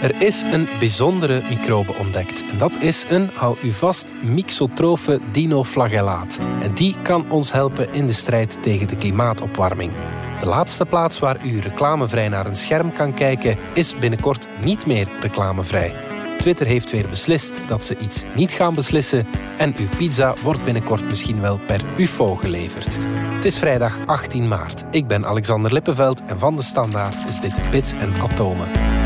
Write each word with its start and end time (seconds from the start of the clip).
Er 0.00 0.22
is 0.22 0.42
een 0.42 0.68
bijzondere 0.78 1.42
microbe 1.48 1.94
ontdekt. 1.94 2.44
En 2.46 2.58
dat 2.58 2.82
is 2.82 3.04
een, 3.08 3.30
hou 3.34 3.58
u 3.62 3.72
vast, 3.72 4.12
mixotrofe 4.22 5.20
dinoflagellaat. 5.32 6.38
En 6.60 6.74
die 6.74 6.96
kan 7.02 7.30
ons 7.30 7.52
helpen 7.52 7.92
in 7.92 8.06
de 8.06 8.12
strijd 8.12 8.62
tegen 8.62 8.88
de 8.88 8.96
klimaatopwarming. 8.96 9.92
De 10.38 10.46
laatste 10.46 10.86
plaats 10.86 11.18
waar 11.18 11.46
u 11.46 11.60
reclamevrij 11.60 12.28
naar 12.28 12.46
een 12.46 12.54
scherm 12.54 12.92
kan 12.92 13.14
kijken, 13.14 13.58
is 13.74 13.98
binnenkort 13.98 14.48
niet 14.64 14.86
meer 14.86 15.08
reclamevrij. 15.20 15.94
Twitter 16.38 16.66
heeft 16.66 16.90
weer 16.90 17.08
beslist 17.08 17.60
dat 17.66 17.84
ze 17.84 17.96
iets 17.98 18.24
niet 18.34 18.52
gaan 18.52 18.74
beslissen 18.74 19.26
en 19.56 19.74
uw 19.78 19.88
pizza 19.96 20.34
wordt 20.42 20.64
binnenkort 20.64 21.04
misschien 21.04 21.40
wel 21.40 21.58
per 21.66 21.84
UFO 21.96 22.34
geleverd. 22.34 22.98
Het 23.34 23.44
is 23.44 23.58
vrijdag 23.58 23.98
18 24.06 24.48
maart. 24.48 24.84
Ik 24.90 25.06
ben 25.06 25.26
Alexander 25.26 25.72
Lippenveld 25.72 26.24
en 26.26 26.38
van 26.38 26.56
de 26.56 26.62
Standaard 26.62 27.28
is 27.28 27.40
dit 27.40 27.70
Bits 27.70 27.92
en 27.92 28.12
Atomen. 28.22 28.99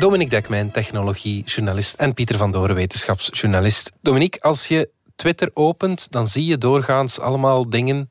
Dominique 0.00 0.30
Dekmijn, 0.30 0.70
technologiejournalist 0.70 1.94
en 1.94 2.14
Pieter 2.14 2.36
van 2.36 2.52
Doren, 2.52 2.74
wetenschapsjournalist. 2.74 3.92
Dominique, 4.02 4.40
als 4.40 4.68
je 4.68 4.90
Twitter 5.16 5.50
opent, 5.54 6.10
dan 6.12 6.26
zie 6.26 6.46
je 6.46 6.58
doorgaans 6.58 7.18
allemaal 7.18 7.70
dingen 7.70 8.10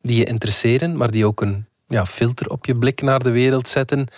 die 0.00 0.16
je 0.16 0.24
interesseren, 0.24 0.96
maar 0.96 1.10
die 1.10 1.26
ook 1.26 1.40
een 1.40 1.66
ja, 1.88 2.06
filter 2.06 2.48
op 2.48 2.66
je 2.66 2.76
blik 2.76 3.02
naar 3.02 3.22
de 3.22 3.30
wereld 3.30 3.68
zetten. 3.68 4.08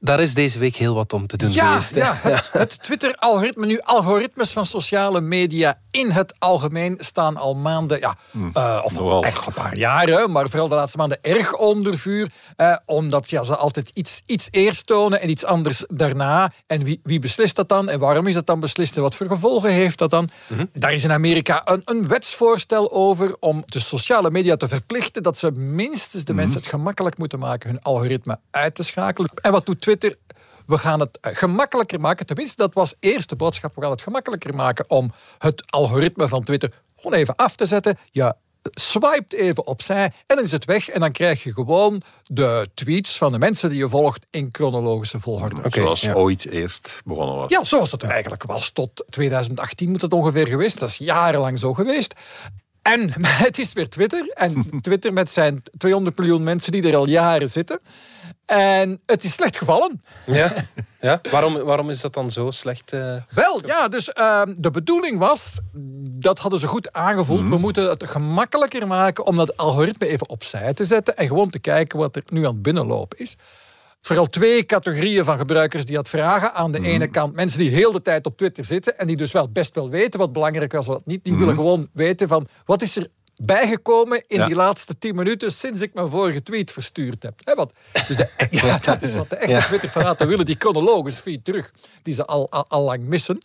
Daar 0.00 0.20
is 0.20 0.34
deze 0.34 0.58
week 0.58 0.76
heel 0.76 0.94
wat 0.94 1.12
om 1.12 1.26
te 1.26 1.36
doen 1.36 1.52
ja, 1.52 1.66
geweest. 1.66 1.94
Ja, 1.94 2.18
het, 2.22 2.50
het 2.52 2.82
Twitter-algoritme. 2.82 3.66
Nu, 3.66 3.80
algoritmes 3.80 4.52
van 4.52 4.66
sociale 4.66 5.20
media 5.20 5.78
in 5.90 6.10
het 6.10 6.40
algemeen 6.40 6.96
staan 6.98 7.36
al 7.36 7.54
maanden, 7.54 7.98
ja, 7.98 8.16
uh, 8.32 8.80
of 8.84 8.92
nogal. 8.92 9.22
eigenlijk 9.22 9.56
een 9.56 9.62
paar 9.62 9.76
jaren, 9.76 10.30
maar 10.30 10.48
vooral 10.48 10.68
de 10.68 10.74
laatste 10.74 10.98
maanden 10.98 11.18
erg 11.20 11.52
onder 11.54 11.98
vuur. 11.98 12.30
eh, 12.56 12.76
omdat 12.84 13.30
ja, 13.30 13.42
ze 13.42 13.56
altijd 13.56 13.90
iets, 13.94 14.22
iets 14.26 14.48
eerst 14.50 14.86
tonen 14.86 15.20
en 15.20 15.30
iets 15.30 15.44
anders 15.44 15.84
daarna. 15.88 16.52
En 16.66 16.84
wie, 16.84 17.00
wie 17.02 17.18
beslist 17.18 17.56
dat 17.56 17.68
dan? 17.68 17.88
En 17.88 17.98
waarom 17.98 18.26
is 18.26 18.34
dat 18.34 18.46
dan 18.46 18.60
beslist? 18.60 18.96
En 18.96 19.02
wat 19.02 19.16
voor 19.16 19.26
gevolgen 19.26 19.70
heeft 19.70 19.98
dat 19.98 20.10
dan? 20.10 20.30
Daar 20.72 20.92
is 20.92 21.04
in 21.04 21.12
Amerika 21.12 21.62
een, 21.64 21.82
een 21.84 22.08
wetsvoorstel 22.08 22.92
over 22.92 23.36
om 23.40 23.62
de 23.66 23.80
sociale 23.80 24.30
media 24.30 24.56
te 24.56 24.68
verplichten 24.68 25.22
dat 25.22 25.38
ze 25.38 25.50
minstens 25.50 26.24
de 26.24 26.34
mensen 26.34 26.58
het 26.58 26.68
gemakkelijk 26.68 27.18
moeten 27.18 27.38
maken 27.38 27.70
hun 27.70 27.82
algoritme 27.82 28.38
uit 28.50 28.74
te 28.74 28.82
schakelen. 28.82 29.30
En 29.42 29.52
wat 29.52 29.66
doet 29.66 29.80
Twitter? 29.88 30.16
We 30.66 30.78
gaan 30.78 31.00
het 31.00 31.18
gemakkelijker 31.20 32.00
maken. 32.00 32.26
Tenminste, 32.26 32.56
dat 32.56 32.74
was 32.74 32.94
eerst 33.00 33.28
de 33.28 33.36
boodschap. 33.36 33.74
We 33.74 33.80
gaan 33.80 33.90
het 33.90 34.02
gemakkelijker 34.02 34.54
maken 34.54 34.90
om 34.90 35.12
het 35.38 35.70
algoritme 35.70 36.28
van 36.28 36.44
Twitter 36.44 36.72
gewoon 36.96 37.18
even 37.18 37.36
af 37.36 37.56
te 37.56 37.66
zetten. 37.66 37.98
Je 38.10 38.34
swipet 38.62 39.32
even 39.32 39.66
opzij 39.66 40.04
en 40.04 40.36
dan 40.36 40.44
is 40.44 40.52
het 40.52 40.64
weg. 40.64 40.88
En 40.88 41.00
dan 41.00 41.12
krijg 41.12 41.42
je 41.42 41.52
gewoon 41.52 42.02
de 42.26 42.68
tweets 42.74 43.18
van 43.18 43.32
de 43.32 43.38
mensen 43.38 43.70
die 43.70 43.78
je 43.78 43.88
volgt 43.88 44.26
in 44.30 44.48
chronologische 44.52 45.20
volgorde. 45.20 45.56
Oké, 45.56 45.80
Zoals 45.80 46.00
ja. 46.00 46.14
ooit 46.14 46.46
eerst 46.46 47.02
begonnen 47.04 47.34
was. 47.34 47.50
Ja, 47.50 47.64
zoals 47.64 47.92
het 47.92 48.02
eigenlijk 48.02 48.42
was. 48.42 48.70
Tot 48.70 49.04
2018 49.10 49.90
moet 49.90 50.02
het 50.02 50.12
ongeveer 50.12 50.46
geweest. 50.46 50.80
Dat 50.80 50.88
is 50.88 50.98
jarenlang 50.98 51.58
zo 51.58 51.74
geweest. 51.74 52.14
En 52.82 53.10
het 53.44 53.58
is 53.58 53.72
weer 53.72 53.88
Twitter. 53.88 54.28
En 54.28 54.80
Twitter 54.80 55.12
met 55.12 55.30
zijn 55.30 55.62
200 55.76 56.18
miljoen 56.18 56.42
mensen 56.42 56.72
die 56.72 56.82
er 56.88 56.96
al 56.96 57.08
jaren 57.08 57.50
zitten. 57.50 57.80
En 58.48 59.00
het 59.06 59.24
is 59.24 59.32
slecht 59.32 59.56
gevallen. 59.56 60.02
Ja? 60.26 60.52
Ja? 61.00 61.20
Waarom, 61.30 61.58
waarom 61.58 61.90
is 61.90 62.00
dat 62.00 62.14
dan 62.14 62.30
zo 62.30 62.50
slecht? 62.50 62.92
eh? 62.92 63.14
Wel, 63.34 63.66
ja, 63.66 63.88
dus 63.88 64.12
ehm, 64.12 64.54
de 64.56 64.70
bedoeling 64.70 65.18
was, 65.18 65.60
dat 66.10 66.38
hadden 66.38 66.60
ze 66.60 66.66
goed 66.66 66.92
aangevoeld, 66.92 67.48
we 67.48 67.58
moeten 67.58 67.88
het 67.88 68.04
gemakkelijker 68.06 68.86
maken 68.86 69.26
om 69.26 69.36
dat 69.36 69.56
algoritme 69.56 70.06
even 70.06 70.28
opzij 70.28 70.74
te 70.74 70.84
zetten 70.84 71.16
en 71.16 71.26
gewoon 71.26 71.50
te 71.50 71.58
kijken 71.58 71.98
wat 71.98 72.16
er 72.16 72.22
nu 72.26 72.46
aan 72.46 72.52
het 72.52 72.62
binnenlopen 72.62 73.18
is. 73.18 73.36
Vooral 74.00 74.26
twee 74.26 74.64
categorieën 74.64 75.24
van 75.24 75.38
gebruikers 75.38 75.84
die 75.84 75.96
dat 75.96 76.08
vragen. 76.08 76.54
Aan 76.54 76.72
de 76.72 76.80
ene 76.80 77.08
kant 77.08 77.34
mensen 77.34 77.58
die 77.58 77.70
heel 77.70 77.92
de 77.92 78.02
tijd 78.02 78.26
op 78.26 78.36
Twitter 78.36 78.64
zitten 78.64 78.98
en 78.98 79.06
die 79.06 79.16
dus 79.16 79.32
wel 79.32 79.48
best 79.48 79.74
wel 79.74 79.90
weten 79.90 80.18
wat 80.18 80.32
belangrijk 80.32 80.72
was 80.72 80.86
en 80.86 80.92
wat 80.92 81.06
niet. 81.06 81.24
Die 81.24 81.34
willen 81.36 81.54
gewoon 81.54 81.88
weten 81.92 82.28
van 82.28 82.48
wat 82.64 82.82
is 82.82 82.96
er 82.96 83.06
bijgekomen 83.40 84.22
in 84.26 84.38
Ja. 84.38 84.46
die 84.46 84.54
laatste 84.54 84.98
tien 84.98 85.14
minuten 85.14 85.52
sinds 85.52 85.80
ik 85.80 85.94
mijn 85.94 86.08
vorige 86.10 86.42
tweet 86.42 86.72
verstuurd 86.72 87.22
heb. 87.22 87.34
Hè, 87.44 87.54
wat, 87.54 87.72
dus 88.06 88.16
de, 88.16 88.28
ja, 88.50 88.78
dat 88.78 89.02
is 89.02 89.14
wat 89.14 89.30
de 89.30 89.36
echte 89.36 89.54
Ja. 89.54 89.60
Twitter-fanaten 89.62 90.28
willen, 90.28 90.44
die 90.46 90.56
chronologische 90.58 91.22
feed 91.22 91.44
terug, 91.44 91.70
die 92.02 92.14
ze 92.14 92.24
al, 92.24 92.50
al, 92.50 92.64
al 92.68 92.82
lang 92.82 93.02
missen. 93.02 93.38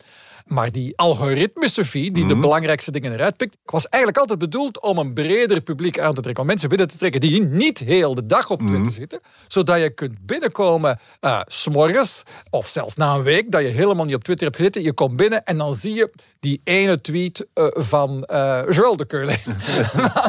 Maar 0.46 0.72
die 0.72 0.98
algoritmische 0.98 1.86
feed, 1.86 2.16
die 2.16 2.26
de 2.26 2.38
belangrijkste 2.38 2.92
dingen 2.92 3.14
eruit 3.14 3.38
pikt, 3.38 3.58
was 3.66 3.88
eigenlijk 3.88 4.22
altijd 4.22 4.40
bedoeld 4.40 4.82
om 4.82 4.98
een 4.98 5.14
breder 5.14 5.62
publiek 5.62 6.00
aan 6.00 6.14
te 6.14 6.22
trekken. 6.22 6.42
Om 6.42 6.48
mensen 6.50 6.70
binnen 6.70 6.88
te 6.88 6.98
trekken 6.98 7.22
die 7.22 7.42
niet 7.42 7.80
heel 7.80 8.14
de 8.14 8.26
dag 8.26 8.50
op 8.50 8.62
Twitter 8.62 8.92
zitten. 8.92 9.20
Zodat 9.48 9.80
je 9.80 9.90
kunt 9.90 10.26
binnenkomen 10.26 11.00
eh, 11.20 11.40
s 11.46 11.62
s'morgens 11.62 12.24
of 12.50 12.68
zelfs 12.68 12.96
na 12.96 13.14
een 13.14 13.24
week 13.24 13.52
dat 13.52 13.62
je 13.62 13.68
helemaal 13.68 14.06
niet 14.06 14.16
op 14.16 14.24
Twitter 14.24 14.46
hebt 14.46 14.58
gezeten. 14.58 14.84
Je 14.84 14.94
komt 14.94 15.16
binnen 15.16 15.44
en 15.44 15.58
dan 15.58 15.74
zie 15.74 15.94
je 15.94 16.12
die 16.40 16.62
ene 16.64 17.02
tweet 17.02 17.48
eh, 17.54 17.68
van 17.72 18.24
eh 18.24 18.62
Joël 18.70 18.96
de 18.96 19.06
Keulen. 19.06 19.38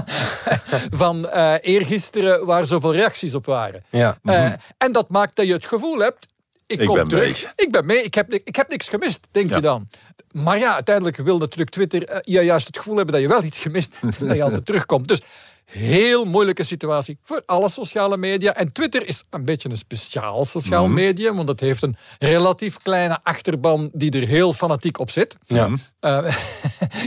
van 1.02 1.28
eh 1.28 1.54
eergisteren 1.60 2.46
waar 2.46 2.66
zoveel 2.66 2.92
reacties 2.92 3.34
op 3.34 3.46
waren. 3.46 3.84
Ja. 3.90 4.18
Eh, 4.22 4.52
en 4.78 4.92
dat 4.92 5.10
maakt 5.10 5.36
dat 5.36 5.46
je 5.46 5.52
het 5.52 5.66
gevoel 5.66 5.98
hebt. 5.98 6.26
Ik, 6.66 6.80
Ik 6.80 6.86
kom 6.86 6.94
ben 6.96 7.08
terug. 7.08 7.42
mee. 7.42 7.52
Ik 7.56 7.72
ben 7.72 7.86
mee. 7.86 8.02
Ik 8.02 8.14
heb, 8.14 8.32
ik 8.32 8.56
heb 8.56 8.68
niks 8.68 8.88
gemist, 8.88 9.26
denk 9.30 9.48
Ja. 9.50 9.56
je 9.56 9.62
dan. 9.62 9.88
Maar 10.30 10.58
ja, 10.58 10.74
uiteindelijk 10.74 11.16
wil 11.16 11.38
natuurlijk 11.38 11.70
Twitter 11.70 12.18
je 12.22 12.40
juist 12.40 12.66
het 12.66 12.76
gevoel 12.76 12.96
hebben 12.96 13.14
dat 13.14 13.22
je 13.22 13.28
wel 13.28 13.42
iets 13.42 13.58
gemist 13.58 13.96
hebt. 14.00 14.18
dat 14.26 14.36
je 14.36 14.42
altijd 14.42 14.64
terugkomt. 14.66 15.08
Dus 15.08 15.20
heel 15.64 16.24
moeilijke 16.24 16.64
situatie 16.64 17.18
voor 17.22 17.42
alle 17.46 17.68
sociale 17.68 18.16
media. 18.16 18.54
En 18.54 18.72
Twitter 18.72 19.06
is 19.06 19.24
een 19.30 19.44
beetje 19.44 19.70
een 19.70 19.76
speciaal 19.76 20.44
sociaal 20.44 20.84
Mhm. 20.84 20.94
medium. 20.94 21.36
Want 21.36 21.48
het 21.48 21.60
heeft 21.60 21.82
een 21.82 21.96
relatief 22.18 22.78
kleine 22.82 23.18
achterban 23.22 23.90
die 23.92 24.10
er 24.20 24.26
heel 24.26 24.52
fanatiek 24.52 24.98
op 24.98 25.10
zit. 25.10 25.36
Ja. 25.44 25.68
Eh, 26.00 26.16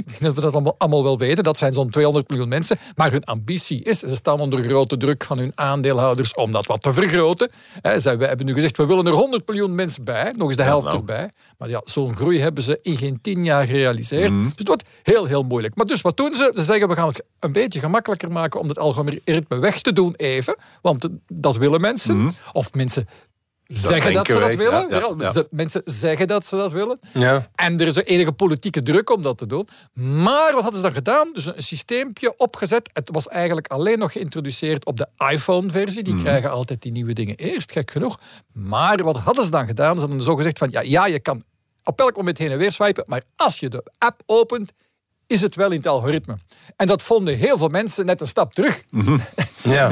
ik 0.01 0.07
denk 0.07 0.19
dat 0.19 0.35
we 0.35 0.41
dat 0.41 0.53
allemaal, 0.53 0.75
allemaal 0.77 1.03
wel 1.03 1.17
weten. 1.17 1.43
Dat 1.43 1.57
zijn 1.57 1.73
zo'n 1.73 1.89
200 1.89 2.29
miljoen 2.29 2.47
mensen. 2.47 2.77
Maar 2.95 3.11
hun 3.11 3.23
ambitie 3.23 3.83
is, 3.83 3.99
ze 3.99 4.15
staan 4.15 4.39
onder 4.39 4.63
grote 4.63 4.97
druk 4.97 5.23
van 5.23 5.37
hun 5.37 5.51
aandeelhouders 5.55 6.33
om 6.33 6.51
dat 6.51 6.65
wat 6.65 6.81
te 6.81 6.93
vergroten. 6.93 7.49
Eh, 7.81 7.91
zij, 7.97 8.17
we 8.17 8.25
hebben 8.25 8.45
nu 8.45 8.53
gezegd, 8.53 8.77
we 8.77 8.85
willen 8.85 9.05
er 9.07 9.13
100 9.13 9.47
miljoen 9.47 9.75
mensen 9.75 10.03
bij. 10.03 10.33
Nog 10.37 10.47
eens 10.47 10.57
de 10.57 10.63
helft 10.63 10.85
nou. 10.85 10.97
erbij. 10.97 11.29
Maar 11.57 11.69
ja, 11.69 11.81
zo'n 11.85 12.15
groei 12.15 12.39
hebben 12.39 12.63
ze 12.63 12.79
in 12.81 12.97
geen 12.97 13.21
tien 13.21 13.43
jaar 13.45 13.65
gerealiseerd. 13.67 14.29
Dus 14.31 14.51
het 14.55 14.67
wordt 14.67 14.83
heel, 15.03 15.25
heel 15.25 15.43
moeilijk. 15.43 15.75
Maar 15.75 15.85
dus 15.85 16.01
wat 16.01 16.17
doen 16.17 16.35
ze? 16.35 16.51
Ze 16.55 16.63
zeggen, 16.63 16.87
we 16.87 16.95
gaan 16.95 17.07
het 17.07 17.23
een 17.39 17.51
beetje 17.51 17.79
gemakkelijker 17.79 18.31
maken 18.31 18.45
om 18.55 18.67
het 18.67 18.79
algoritme 18.79 19.59
weg 19.59 19.81
te 19.81 19.93
doen 19.93 20.13
even. 20.15 20.55
Want 20.81 21.07
dat 21.27 21.57
willen 21.57 21.81
mensen. 21.81 22.31
Of 22.53 22.73
mensen 22.73 23.07
zeggen 23.67 24.13
dat 24.13 24.27
ze 24.27 24.33
dat 24.33 24.41
wij. 24.41 24.57
willen. 24.57 24.89
Ja, 25.19 25.43
Mensen 25.49 25.81
zeggen 25.85 26.27
dat 26.27 26.45
ze 26.45 26.55
dat 26.55 26.71
willen. 26.71 26.99
Ja. 27.13 27.49
En 27.55 27.79
er 27.79 27.87
is 27.87 27.95
enige 27.95 28.31
politieke 28.31 28.83
druk 28.83 29.09
om 29.09 29.21
dat 29.21 29.37
te 29.37 29.45
doen. 29.45 29.67
Maar 29.93 30.53
wat 30.53 30.61
hadden 30.61 30.75
ze 30.75 30.85
dan 30.85 30.95
gedaan? 30.95 31.29
Dus 31.33 31.45
een 31.45 31.61
systeempje 31.61 32.37
opgezet. 32.37 32.89
Het 32.93 33.09
was 33.11 33.27
eigenlijk 33.27 33.67
alleen 33.67 33.99
nog 33.99 34.11
geïntroduceerd 34.11 34.85
op 34.85 34.97
de 34.97 35.07
iPhone-versie. 35.31 36.01
Mhm. 36.03 36.11
Die 36.11 36.21
krijgen 36.23 36.51
altijd 36.51 36.81
die 36.81 36.91
nieuwe 36.91 37.13
dingen 37.13 37.35
eerst, 37.35 37.71
gek 37.71 37.91
genoeg. 37.91 38.19
Maar 38.53 39.03
wat 39.03 39.17
hadden 39.17 39.45
ze 39.45 39.51
dan 39.51 39.65
gedaan? 39.65 39.95
Ze 39.95 40.01
hadden 40.01 40.21
zo 40.21 40.35
gezegd 40.35 40.57
van, 40.57 40.69
ja, 40.71 40.81
ja 40.81 41.05
je 41.05 41.19
kan 41.19 41.43
op 41.83 41.99
elk 41.99 42.15
moment 42.15 42.37
heen 42.37 42.51
en 42.51 42.57
weer 42.57 42.71
swipen, 42.71 43.03
maar 43.07 43.21
als 43.35 43.59
je 43.59 43.69
de 43.69 43.83
app 43.97 44.21
opent, 44.25 44.73
is 45.27 45.41
het 45.41 45.55
wel 45.55 45.71
in 45.71 45.77
het 45.77 45.87
algoritme. 45.87 46.37
En 46.75 46.87
dat 46.87 47.01
vonden 47.03 47.37
heel 47.37 47.57
veel 47.57 47.67
mensen 47.67 48.05
net 48.05 48.21
een 48.21 48.27
stap 48.27 48.53
terug. 48.53 48.83
Ja. 49.63 49.91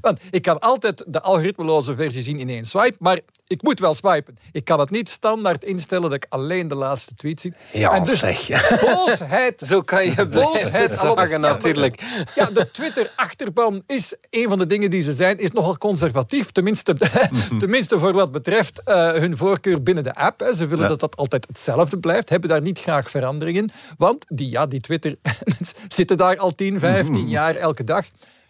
Want 0.00 0.20
ik 0.30 0.42
kan 0.42 0.58
altijd 0.58 1.04
de 1.06 1.20
algoritmeloze 1.20 1.94
versie 1.94 2.22
zien 2.22 2.38
in 2.38 2.48
één 2.48 2.64
swipe, 2.64 2.96
maar 2.98 3.20
ik 3.46 3.62
moet 3.62 3.80
wel 3.80 3.94
swipen. 3.94 4.38
Ik 4.52 4.64
kan 4.64 4.80
het 4.80 4.90
niet 4.90 5.08
standaard 5.08 5.64
instellen 5.64 6.02
dat 6.02 6.12
ik 6.12 6.26
alleen 6.28 6.68
de 6.68 6.74
laatste 6.74 7.14
tweet 7.14 7.40
zie. 7.40 7.54
Ja, 7.72 7.92
en 7.92 8.04
dus 8.04 8.18
zeg. 8.18 8.48
boosheid. 8.94 9.62
Zo 9.66 9.80
kan 9.80 10.04
je 10.04 10.26
Boosheid 10.26 10.90
zagen 10.90 11.40
natuurlijk. 11.40 12.02
Ja, 12.34 12.46
de 12.46 12.70
Twitter-achterban 12.70 13.82
is 13.86 14.16
een 14.30 14.48
van 14.48 14.58
de 14.58 14.66
dingen 14.66 14.90
die 14.90 15.02
ze 15.02 15.12
zijn, 15.12 15.38
is 15.38 15.50
nogal 15.50 15.78
conservatief. 15.78 16.50
Tenminste, 16.52 16.94
tenminste 17.58 17.98
voor 17.98 18.12
wat 18.12 18.30
betreft 18.30 18.82
eh, 18.84 19.12
hun 19.12 19.36
voorkeur 19.36 19.82
binnen 19.82 20.04
de 20.04 20.14
app. 20.14 20.40
Hè. 20.40 20.54
Ze 20.54 20.66
willen 20.66 20.84
Ja. 20.84 20.90
dat 20.90 21.00
dat 21.00 21.16
altijd 21.16 21.46
hetzelfde 21.48 21.98
blijft. 21.98 22.28
Hebben 22.28 22.48
daar 22.48 22.60
niet 22.62 22.78
graag 22.78 23.10
verandering 23.10 23.56
in. 23.56 23.70
Want 23.98 24.23
die, 24.28 24.50
ja, 24.50 24.66
die 24.66 24.80
Twitter 24.80 25.14
zitten 25.88 26.16
daar 26.16 26.36
al 26.36 26.54
10, 26.54 26.78
15 26.78 27.28
jaar 27.28 27.54
elke 27.54 27.84
dag. 27.84 28.06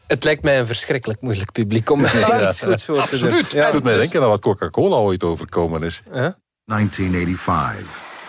Het 0.06 0.24
lijkt 0.24 0.42
mij 0.42 0.58
een 0.58 0.66
verschrikkelijk 0.66 1.20
moeilijk 1.20 1.52
publiek 1.52 1.90
om 1.90 2.02
daar 2.02 2.48
iets 2.48 2.60
goeds 2.60 2.84
voor 2.84 3.08
te 3.08 3.18
doen. 3.18 3.28
Absoluut. 3.28 3.50
Ja. 3.50 3.62
Het 3.64 3.72
doet 3.72 3.82
mij 3.82 3.96
denken 3.96 4.22
aan 4.22 4.28
wat 4.28 4.40
Coca-Cola 4.40 4.96
ooit 4.96 5.24
overkomen 5.24 5.82
is. 5.82 6.02
Ja. 6.12 6.36
1985. 6.64 7.86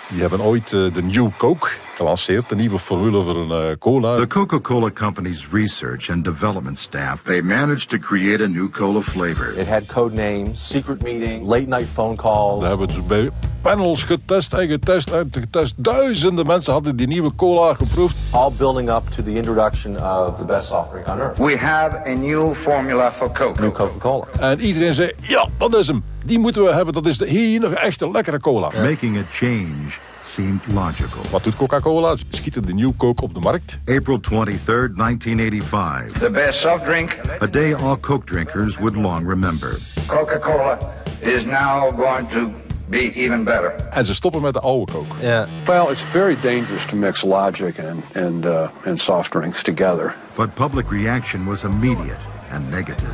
Die 0.10 0.22
hebben 0.22 0.42
ooit 0.42 0.74
eh, 0.74 0.94
de 0.94 1.02
New 1.02 1.30
Coke 1.38 1.68
gelanceerd, 1.98 2.50
de 2.50 2.56
nieuwe 2.56 2.80
formule 2.80 3.22
voor 3.24 3.36
een 3.36 3.70
eh, 3.70 3.76
cola. 3.80 4.16
The 4.16 4.28
Coca-Cola 4.28 4.92
Company's 4.92 5.48
research 5.52 6.10
and 6.10 6.24
development 6.24 6.80
staff, 6.80 7.22
they 7.24 7.42
managed 7.42 7.90
to 7.90 7.98
create 7.98 8.44
a 8.44 8.48
new 8.48 8.70
cola 8.72 9.02
flavor. 9.02 9.54
It 9.60 9.68
had 9.68 9.86
code 9.86 10.16
names, 10.16 10.68
secret 10.70 11.02
meeting, 11.04 11.48
late 11.48 11.68
night 11.68 11.88
phone 11.94 12.16
calls. 12.16 12.60
Daar 12.60 12.70
hebben 12.70 12.92
ze 12.92 13.02
bij 13.02 13.30
panels 13.62 14.04
getest 14.04 14.54
en 14.54 14.68
getest 14.68 15.12
en 15.12 15.28
getest. 15.32 15.74
Duizenden 15.78 16.46
mensen 16.46 16.74
hadden 16.74 16.96
die 16.96 17.08
nieuwe 17.08 17.36
cola 17.36 17.74
geproefd. 17.74 18.16
all 18.32 18.52
building 18.58 18.90
up 18.90 19.04
to 19.16 19.24
the 19.24 19.34
introduction 19.34 19.96
of 20.04 20.38
the 20.38 20.46
best 20.46 20.68
soft 20.68 20.90
drink 20.92 21.08
on 21.08 21.20
earth, 21.20 21.38
We 21.38 21.58
have 21.58 22.02
a 22.10 22.14
new 22.14 22.54
formula 22.54 23.12
for 23.12 23.32
Coke. 23.32 23.62
new 23.62 23.72
Coca-Cola. 23.72 24.26
En 24.40 24.60
iedereen 24.60 24.94
zei, 24.94 25.12
ja, 25.20 25.48
dat 25.58 25.76
is 25.76 25.88
hem. 25.88 26.04
Die 26.26 26.40
moeten 26.40 26.64
we 26.64 26.74
hebben. 26.74 26.94
Dat 26.94 27.06
is 27.06 27.18
de 27.18 27.26
enige 27.26 27.76
echte 27.76 28.12
lekkere 28.12 28.40
cola. 28.40 28.72
Making 28.82 29.18
a 29.18 29.22
change 29.32 29.94
seemed 30.36 30.68
logical. 30.74 31.22
Wat 31.32 31.44
doet 31.44 31.56
Coca-Cola? 31.56 32.16
Ze 32.16 32.24
Schieten 32.30 32.66
de 32.66 32.74
New 32.74 32.92
Coke 32.98 33.22
op 33.22 33.34
de 33.34 33.40
markt. 33.40 33.80
April 33.86 34.20
23rd, 34.20 34.96
1985. 34.96 36.12
The 36.20 36.30
best 36.30 36.60
soft 36.60 36.84
drink, 36.84 37.20
A 37.42 37.48
day 37.48 37.74
all 37.74 37.98
Coke 37.98 38.26
drinkers 38.26 38.78
would 38.78 38.96
long 38.96 39.28
remember. 39.28 39.78
Coca-Cola, 40.08 40.78
is 41.20 41.46
now 41.46 41.92
going 41.98 42.30
to 42.30 42.52
be 42.90 43.12
even 43.14 43.44
better. 43.44 43.76
En 43.90 44.06
ze 44.06 44.14
stoppen 44.14 44.42
met 44.42 44.54
de 44.54 44.60
oude 44.60 44.92
Coke. 44.92 45.16
Ja. 45.22 45.46
Well, 45.66 45.92
it's 45.92 46.02
very 46.02 46.38
dangerous 46.42 46.86
to 46.86 46.96
mix 46.96 47.24
logic 47.24 47.80
and 47.80 48.26
and 48.26 48.46
uh, 48.46 48.68
and 48.86 49.02
soft 49.02 49.32
drinks 49.32 49.64
together. 49.64 50.16
But 50.36 50.54
public 50.54 50.90
reaction 50.92 51.46
was 51.46 51.64
immediate 51.64 52.26
and 52.52 52.70
negative. 52.70 53.12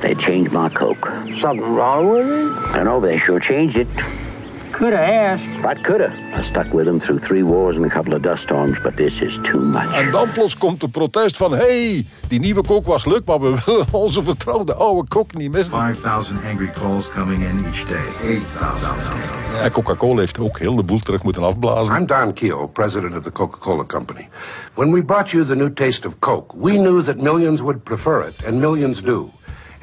They 0.00 0.14
changed 0.14 0.52
my 0.52 0.68
Coke. 0.68 1.10
Something 1.24 1.74
wrong 1.74 2.10
with 2.10 2.28
it? 2.28 2.76
I 2.76 2.82
know 2.82 3.00
they 3.00 3.18
sure 3.18 3.40
changed 3.40 3.76
it. 3.76 3.86
Coulda 4.76 4.98
asked. 4.98 5.62
What 5.62 5.82
coulda? 5.82 6.12
I 6.34 6.42
stuck 6.42 6.74
with 6.74 6.84
them 6.84 7.00
through 7.00 7.18
three 7.18 7.42
wars 7.42 7.76
and 7.76 7.86
a 7.86 7.88
couple 7.88 8.12
of 8.14 8.20
dust 8.22 8.42
storms, 8.42 8.78
but 8.82 8.96
this 8.96 9.20
is 9.20 9.38
too 9.42 9.58
much. 9.60 9.92
En 9.92 10.10
dan 10.10 10.30
plots 10.30 10.56
komt 10.56 10.80
de 10.80 10.88
protest 10.88 11.36
van... 11.36 11.52
hey, 11.52 12.06
die 12.28 12.40
nieuwe 12.40 12.62
Coke 12.62 12.88
was 12.88 13.06
leuk, 13.06 13.24
maar 13.24 13.40
we 13.40 13.54
willen 13.64 13.86
onze 13.90 14.22
vertrouwde 14.22 14.74
oude 14.74 15.08
Coke 15.08 15.36
niet 15.36 15.50
missen. 15.50 15.74
5,000 15.74 16.38
angry 16.50 16.70
calls 16.72 17.08
coming 17.08 17.42
in 17.42 17.64
each 17.64 17.86
day. 17.88 18.36
8,000. 18.36 18.92
En 19.62 19.70
Coca-Cola 19.70 20.18
heeft 20.18 20.38
ook 20.38 20.58
heel 20.58 20.76
de 20.76 20.82
boel 20.82 20.98
terug 20.98 21.22
moeten 21.22 21.42
afblazen. 21.42 21.96
I'm 21.96 22.06
Don 22.06 22.32
Keogh, 22.32 22.72
president 22.72 23.16
of 23.16 23.22
the 23.22 23.32
Coca 23.32 23.58
Cola 23.58 23.84
Company. 23.84 24.28
When 24.74 24.92
we 24.92 25.02
brought 25.02 25.30
you 25.30 25.44
the 25.44 25.54
new 25.54 25.72
taste 25.72 26.06
of 26.06 26.18
Coke, 26.18 26.54
we 26.58 26.72
knew 26.72 27.02
that 27.02 27.16
millions 27.16 27.60
would 27.60 27.82
prefer 27.82 28.26
it, 28.26 28.46
and 28.46 28.60
millions 28.60 29.02
do. 29.02 29.30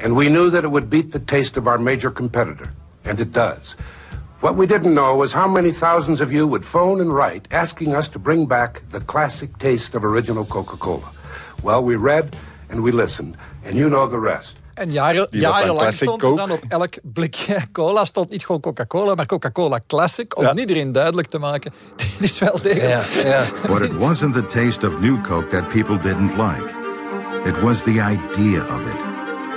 And 0.04 0.16
we 0.16 0.28
knew 0.28 0.50
that 0.50 0.64
it 0.64 0.70
would 0.70 0.88
beat 0.88 1.10
the 1.10 1.24
taste 1.24 1.60
of 1.60 1.66
our 1.66 1.78
major 1.78 2.12
competitor, 2.12 2.72
and 3.04 3.20
it 3.20 3.32
does. 3.32 3.74
What 4.44 4.56
we 4.56 4.66
didn't 4.66 4.92
know 4.92 5.16
was 5.16 5.32
how 5.32 5.48
many 5.48 5.72
thousands 5.72 6.20
of 6.20 6.30
you 6.30 6.46
would 6.48 6.64
phone 6.66 7.00
and 7.02 7.10
write 7.12 7.48
asking 7.50 7.94
us 7.96 8.08
to 8.08 8.18
bring 8.18 8.46
back 8.46 8.82
the 8.90 9.00
classic 9.04 9.48
taste 9.56 9.96
of 9.96 10.04
original 10.04 10.44
Coca 10.44 10.76
Cola. 10.76 11.10
Well, 11.62 11.82
we 11.84 11.96
read 11.96 12.36
and 12.70 12.82
we 12.82 12.92
listened, 12.92 13.36
and 13.66 13.74
you 13.74 13.88
know 13.88 14.06
the 14.10 14.18
rest. 14.20 14.56
En 14.74 14.90
jaren, 14.92 15.26
Die 15.30 15.40
wat 15.42 15.50
dan 15.50 15.60
jarenlang 15.60 15.78
Classic 15.78 16.06
stond 16.08 16.22
er 16.22 16.28
Coke? 16.28 16.40
dan 16.40 16.50
op 16.50 16.62
elk 16.68 16.94
blikje 17.02 17.56
cola 17.72 18.04
stond 18.04 18.30
niet 18.30 18.44
gewoon 18.46 18.60
Coca-Cola, 18.60 19.14
maar 19.14 19.26
Coca-Cola 19.26 19.80
Classic. 19.86 20.36
Om 20.36 20.42
Ja. 20.42 20.48
het 20.50 20.58
iedereen 20.58 20.92
duidelijk 20.92 21.28
te 21.28 21.38
maken. 21.38 21.72
Dit 21.96 22.16
is 22.20 22.38
wel 22.38 22.58
degelijk. 22.62 23.04
Ja, 23.12 23.22
ja. 23.24 23.44
But 23.72 23.80
it 23.80 23.96
wasn't 23.96 24.34
the 24.34 24.46
taste 24.46 24.86
of 24.86 25.00
new 25.00 25.22
Coke 25.26 25.46
that 25.46 25.68
people 25.68 25.98
didn't 26.00 26.36
like. 26.36 26.64
It 27.44 27.60
was 27.60 27.82
the 27.82 27.90
idea 27.90 28.60
of 28.60 28.80
it. 28.80 29.03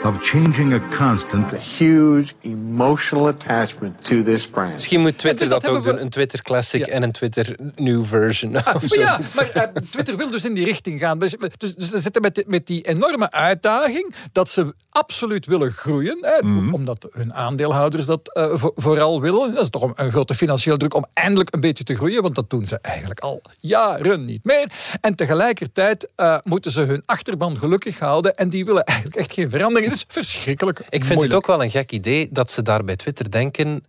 Of 0.07 0.15
changing 0.21 0.73
a 0.73 0.81
constant 0.97 1.55
huge 1.77 2.33
emotional 2.41 3.27
attachment 3.27 4.05
to 4.05 4.23
this 4.23 4.47
brand. 4.47 4.71
Misschien 4.71 5.01
moet 5.01 5.17
Twitter 5.17 5.39
Dus 5.39 5.49
dat 5.49 5.61
dat, 5.63 5.75
ook 5.75 5.83
we- 5.83 5.91
doen. 5.91 6.01
Een 6.01 6.09
Twitter 6.09 6.41
Classic 6.41 6.85
Ja. 6.85 6.91
en 6.91 7.03
een 7.03 7.11
Twitter 7.11 7.55
New 7.75 8.05
Version. 8.05 8.55
of 8.55 8.63
Maar 8.89 8.99
ja, 8.99 9.19
maar 9.35 9.49
eh, 9.51 9.81
Twitter 9.91 10.17
wil 10.17 10.29
dus 10.29 10.45
in 10.45 10.53
die 10.53 10.65
richting 10.65 10.99
gaan. 10.99 11.19
Dus, 11.19 11.35
dus, 11.57 11.75
dus 11.75 11.89
ze 11.89 11.99
zitten 11.99 12.21
met, 12.21 12.35
die- 12.35 12.43
met 12.47 12.67
die 12.67 12.81
enorme 12.81 13.31
uitdaging 13.31 14.15
dat 14.31 14.49
ze 14.49 14.73
absoluut 14.89 15.45
willen 15.45 15.71
groeien. 15.71 16.17
Hè, 16.21 16.43
Mhm. 16.47 16.73
Omdat 16.73 17.07
hun 17.11 17.33
aandeelhouders 17.33 18.05
dat 18.05 18.33
eh, 18.33 18.49
vo- 18.53 18.71
vooral 18.75 19.21
willen. 19.21 19.53
Dat 19.53 19.63
is 19.63 19.69
toch 19.69 19.81
een, 19.83 19.93
een 19.95 20.11
grote 20.11 20.33
financiële 20.33 20.77
druk 20.77 20.93
om 20.95 21.05
eindelijk 21.13 21.53
een 21.53 21.59
beetje 21.59 21.83
te 21.83 21.95
groeien. 21.95 22.21
Want 22.21 22.35
dat 22.35 22.49
doen 22.49 22.65
ze 22.65 22.79
eigenlijk 22.81 23.19
al 23.19 23.41
jaren 23.59 24.25
niet 24.25 24.43
meer. 24.43 24.71
En 25.01 25.15
tegelijkertijd 25.15 26.09
eh, 26.15 26.37
moeten 26.43 26.71
ze 26.71 26.81
hun 26.81 27.03
achterban 27.05 27.57
gelukkig 27.57 27.99
houden. 27.99 28.35
En 28.35 28.49
die 28.49 28.65
willen 28.65 28.83
eigenlijk 28.83 29.17
echt 29.17 29.33
geen 29.33 29.49
verandering. 29.49 29.93
Is 29.97 30.05
verschrikkelijk 30.07 30.79
Ik 30.79 30.85
vind 30.89 31.03
moeilijk. 31.03 31.23
het 31.31 31.33
ook 31.35 31.47
wel 31.47 31.63
een 31.63 31.69
gek 31.71 31.91
idee 31.91 32.27
dat 32.31 32.51
ze 32.51 32.61
daar 32.61 32.83
bij 32.83 32.95
Twitter 32.95 33.31
denken 33.31 33.83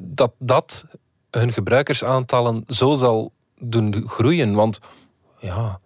dat 0.00 0.32
dat 0.38 0.84
hun 1.30 1.52
gebruikersaantallen 1.52 2.64
zo 2.66 2.94
zal 2.94 3.32
doen 3.58 4.08
groeien. 4.08 4.54
Want 4.54 4.78
ja, 5.38 5.80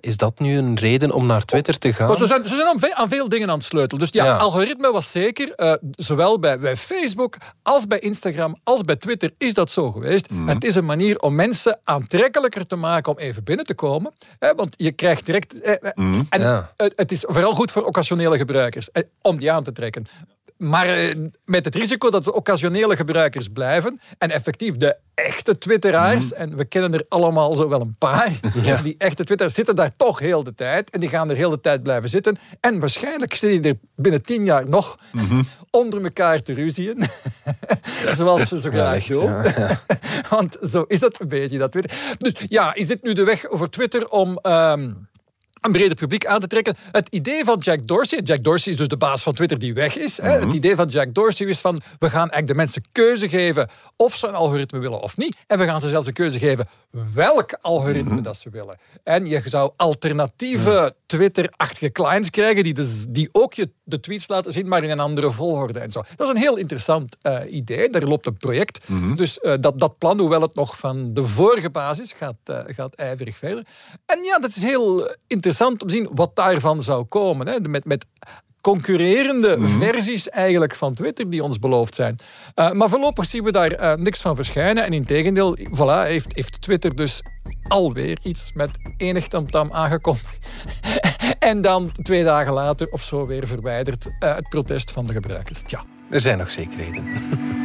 is 0.00 0.16
dat 0.16 0.38
nu 0.38 0.56
een 0.58 0.76
reden 0.78 1.12
om 1.12 1.26
naar 1.26 1.44
Twitter 1.44 1.78
te 1.78 1.92
gaan? 1.92 2.08
Maar 2.08 2.16
ze 2.16 2.26
zijn, 2.26 2.48
ze 2.48 2.54
zijn 2.54 2.66
aan, 2.68 2.78
ve- 2.78 2.94
aan 2.94 3.08
veel 3.08 3.28
dingen 3.28 3.48
aan 3.50 3.56
het 3.56 3.66
sleutelen. 3.66 4.00
Dus 4.04 4.12
ja, 4.12 4.24
Ja. 4.24 4.36
algoritme 4.36 4.92
was 4.92 5.10
zeker, 5.10 5.54
eh, 5.54 5.72
zowel 5.90 6.38
bij, 6.38 6.58
bij 6.58 6.76
Facebook 6.76 7.36
als 7.62 7.86
bij 7.86 7.98
Instagram 7.98 8.56
als 8.64 8.82
bij 8.82 8.96
Twitter 8.96 9.30
is 9.38 9.54
dat 9.54 9.70
zo 9.70 9.90
geweest. 9.92 10.30
Mhm. 10.30 10.48
Het 10.48 10.64
is 10.64 10.74
een 10.74 10.84
manier 10.84 11.18
om 11.18 11.34
mensen 11.34 11.80
aantrekkelijker 11.84 12.66
te 12.66 12.76
maken 12.76 13.12
om 13.12 13.18
even 13.18 13.44
binnen 13.44 13.64
te 13.64 13.74
komen. 13.74 14.12
Hè, 14.38 14.54
want 14.54 14.74
je 14.78 14.92
krijgt 14.92 15.26
direct... 15.26 15.60
eh, 15.60 15.72
eh, 15.72 15.78
En 15.80 16.04
Mhm. 16.08 16.22
Ja. 16.40 16.72
het, 16.76 16.92
het 16.96 17.12
is 17.12 17.24
vooral 17.28 17.54
goed 17.54 17.70
voor 17.70 17.84
occasionele 17.84 18.36
gebruikers, 18.36 18.90
eh, 18.90 19.02
om 19.22 19.38
die 19.38 19.52
aan 19.52 19.62
te 19.62 19.72
trekken. 19.72 20.06
Maar 20.60 20.88
eh, 20.88 21.14
met 21.44 21.64
het 21.64 21.74
risico 21.74 22.10
dat 22.10 22.24
de 22.24 22.32
occasionele 22.32 22.96
gebruikers 22.96 23.48
blijven 23.48 24.00
en 24.18 24.30
effectief 24.30 24.76
de 24.76 24.96
echte 25.14 25.58
twitteraars, 25.58 26.32
en 26.32 26.56
we 26.56 26.64
kennen 26.64 26.94
er 26.94 27.04
allemaal 27.08 27.54
zo 27.54 27.68
wel 27.68 27.80
een 27.80 27.96
paar, 27.98 28.32
die 28.82 28.94
echte 28.98 29.24
twitteraars 29.24 29.54
zitten 29.54 29.76
daar 29.76 29.96
toch 29.96 30.18
heel 30.18 30.42
de 30.42 30.54
tijd 30.54 30.90
en 30.90 31.00
die 31.00 31.08
gaan 31.08 31.30
er 31.30 31.36
heel 31.36 31.50
de 31.50 31.60
tijd 31.60 31.82
blijven 31.82 32.08
zitten. 32.08 32.38
En 32.60 32.80
waarschijnlijk 32.80 33.34
zitten 33.34 33.62
die 33.62 33.72
er 33.72 33.78
binnen 33.96 34.22
tien 34.22 34.44
jaar 34.44 34.68
nog 34.68 34.98
onder 35.70 36.02
elkaar 36.02 36.42
te 36.42 36.52
ruzien, 36.52 37.02
zoals 38.16 38.48
ze 38.48 38.60
zo 38.60 38.70
graag 38.70 39.04
doen. 39.04 39.24
ja, 39.24 39.80
Want 40.30 40.56
zo 40.62 40.82
is 40.82 41.00
dat 41.00 41.20
een 41.20 41.28
beetje, 41.28 41.58
dat 41.58 41.72
Twitter. 41.72 42.16
Dus 42.18 42.32
ja, 42.48 42.74
is 42.74 42.86
dit 42.86 43.02
nu 43.02 43.12
de 43.12 43.24
weg 43.24 43.44
voor 43.48 43.70
Twitter 43.70 44.08
om... 44.08 44.38
ehm, 44.42 44.92
een 45.60 45.72
breder 45.72 45.96
publiek 45.96 46.26
aan 46.26 46.40
te 46.40 46.46
trekken. 46.46 46.76
Het 46.92 47.08
idee 47.08 47.44
van 47.44 47.58
Jack 47.58 47.86
Dorsey, 47.86 48.18
Jack 48.18 48.42
Dorsey 48.42 48.72
is 48.72 48.78
dus 48.78 48.88
de 48.88 48.96
baas 48.96 49.22
van 49.22 49.34
Twitter 49.34 49.58
die 49.58 49.74
weg 49.74 49.96
is. 49.96 50.20
hè. 50.20 50.28
Het 50.30 50.52
idee 50.52 50.74
van 50.74 50.88
Jack 50.88 51.14
Dorsey 51.14 51.46
is 51.46 51.60
van, 51.60 51.80
we 51.98 52.10
gaan 52.10 52.18
eigenlijk 52.18 52.46
de 52.46 52.54
mensen 52.54 52.82
keuze 52.92 53.28
geven 53.28 53.68
of 53.96 54.16
ze 54.16 54.26
een 54.26 54.34
algoritme 54.34 54.78
willen 54.78 55.00
of 55.00 55.16
niet. 55.16 55.36
En 55.46 55.58
we 55.58 55.64
gaan 55.64 55.80
ze 55.80 55.88
zelfs 55.88 56.06
een 56.06 56.12
keuze 56.12 56.38
geven 56.38 56.68
welk 57.14 57.58
algoritme 57.60 58.20
dat 58.20 58.36
ze 58.36 58.50
willen. 58.50 58.78
En 59.04 59.26
je 59.26 59.42
zou 59.44 59.72
alternatieve 59.76 60.94
Twitter-achtige 61.06 61.92
clients 61.92 62.30
krijgen 62.30 62.62
die, 62.62 62.74
dus, 62.74 63.06
die 63.08 63.28
ook 63.32 63.54
je 63.54 63.70
de 63.84 64.00
tweets 64.00 64.28
laten 64.28 64.52
zien, 64.52 64.68
maar 64.68 64.84
in 64.84 64.90
een 64.90 65.00
andere 65.00 65.32
volgorde 65.32 65.80
en 65.80 65.90
zo. 65.90 66.02
Dat 66.16 66.26
is 66.26 66.34
een 66.34 66.40
heel 66.40 66.56
interessant 66.56 67.16
eh, 67.22 67.38
idee. 67.48 67.90
Daar 67.90 68.02
loopt 68.02 68.26
een 68.26 68.36
project. 68.36 68.80
Dus 69.16 69.40
eh, 69.40 69.54
dat, 69.60 69.80
dat 69.80 69.98
plan, 69.98 70.18
hoewel 70.18 70.40
het 70.40 70.54
nog 70.54 70.78
van 70.78 71.14
de 71.14 71.26
vorige 71.26 71.70
basis 71.70 72.12
gaat, 72.12 72.36
eh, 72.44 72.58
gaat 72.66 72.94
ijverig 72.94 73.36
verder. 73.36 73.66
En 74.06 74.22
ja, 74.22 74.38
dat 74.38 74.50
is 74.50 74.62
heel 74.62 74.98
interessant 75.26 75.48
om 75.60 75.76
te 75.76 75.90
zien 75.90 76.08
wat 76.14 76.36
daarvan 76.36 76.82
zou 76.82 77.04
komen. 77.04 77.46
Hè. 77.46 77.60
Met, 77.60 77.84
met 77.84 78.06
concurrerende 78.60 79.56
versies 79.60 80.28
eigenlijk 80.28 80.74
van 80.74 80.94
Twitter 80.94 81.30
die 81.30 81.44
ons 81.44 81.58
beloofd 81.58 81.94
zijn. 81.94 82.16
Eh, 82.54 82.72
maar 82.72 82.88
voorlopig 82.88 83.24
zien 83.24 83.44
we 83.44 83.52
daar 83.52 83.72
eh, 83.72 83.94
niks 83.94 84.20
van 84.20 84.36
verschijnen. 84.36 84.84
En 84.84 84.92
in 84.92 85.04
tegendeel, 85.04 85.58
voilà, 85.58 86.06
heeft, 86.06 86.34
heeft 86.34 86.62
Twitter 86.62 86.96
dus 86.96 87.22
alweer 87.68 88.18
iets 88.22 88.52
met 88.54 88.78
enig 88.96 89.28
tamtam 89.28 89.72
aangekondigd. 89.72 90.38
en 91.38 91.60
dan 91.60 91.92
twee 92.02 92.24
dagen 92.24 92.52
later 92.52 92.88
of 92.88 93.02
zo 93.02 93.26
weer 93.26 93.46
verwijderd 93.46 94.10
eh, 94.18 94.34
het 94.34 94.48
protest 94.48 94.90
van 94.90 95.06
de 95.06 95.12
gebruikers. 95.12 95.62
Tja. 95.62 95.84
Er 96.10 96.20
zijn 96.20 96.38
nog 96.38 96.50
zekerheden. 96.50 97.04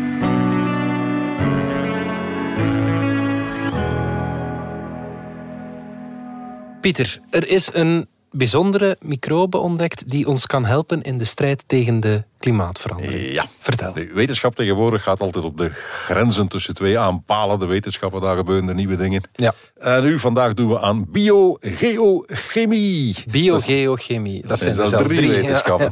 Pieter, 6.86 7.20
er 7.30 7.48
is 7.48 7.70
een 7.74 8.08
bijzondere 8.32 8.98
microbe 9.00 9.58
ontdekt 9.58 10.10
die 10.10 10.28
ons 10.28 10.46
kan 10.46 10.66
helpen 10.66 11.02
in 11.02 11.18
de 11.18 11.24
strijd 11.24 11.64
tegen 11.68 12.00
de 12.00 12.24
klimaatverandering. 12.38 13.32
Ja. 13.32 13.46
Vertel. 13.60 13.94
De 13.94 14.12
wetenschap 14.14 14.56
tegenwoordig 14.56 15.04
gaat 15.04 15.20
altijd 15.20 15.46
op 15.46 15.58
de 15.58 15.70
grenzen 16.06 16.48
tussen 16.48 16.74
twee 16.74 17.00
aanpalen. 17.00 17.60
De 17.60 17.66
wetenschappen, 17.66 18.22
daar 18.22 18.36
gebeuren 18.36 18.68
er 18.70 18.76
nieuwe 18.76 18.96
dingen. 18.96 19.24
Ja. 19.34 19.54
En 19.78 20.04
nu, 20.04 20.20
vandaag 20.20 20.54
doen 20.54 20.70
we 20.70 20.80
aan 20.80 21.12
biogeochemie. 21.12 23.16
Biogeochemie. 23.30 24.42
Dat, 24.42 24.50
Dat 24.50 24.60
zijn 24.60 24.76
zelfs 24.76 24.92
drie 24.92 25.22
Ja. 25.22 25.28
wetenschappen. 25.42 25.92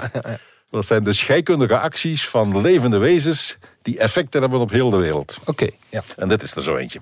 Dat 0.69 0.85
zijn 0.85 1.03
de 1.03 1.13
scheikundige 1.13 1.79
acties 1.79 2.27
van 2.27 2.61
levende 2.61 2.97
wezens 2.97 3.57
die 3.81 3.99
effecten 3.99 4.41
hebben 4.41 4.59
op 4.59 4.71
heel 4.71 4.89
de 4.89 4.97
wereld. 4.97 5.39
Oké, 5.45 5.69
ja. 5.89 6.03
En 6.17 6.29
dit 6.29 6.43
is 6.43 6.55
er 6.55 6.63
zo 6.63 6.75
eentje. 6.75 6.99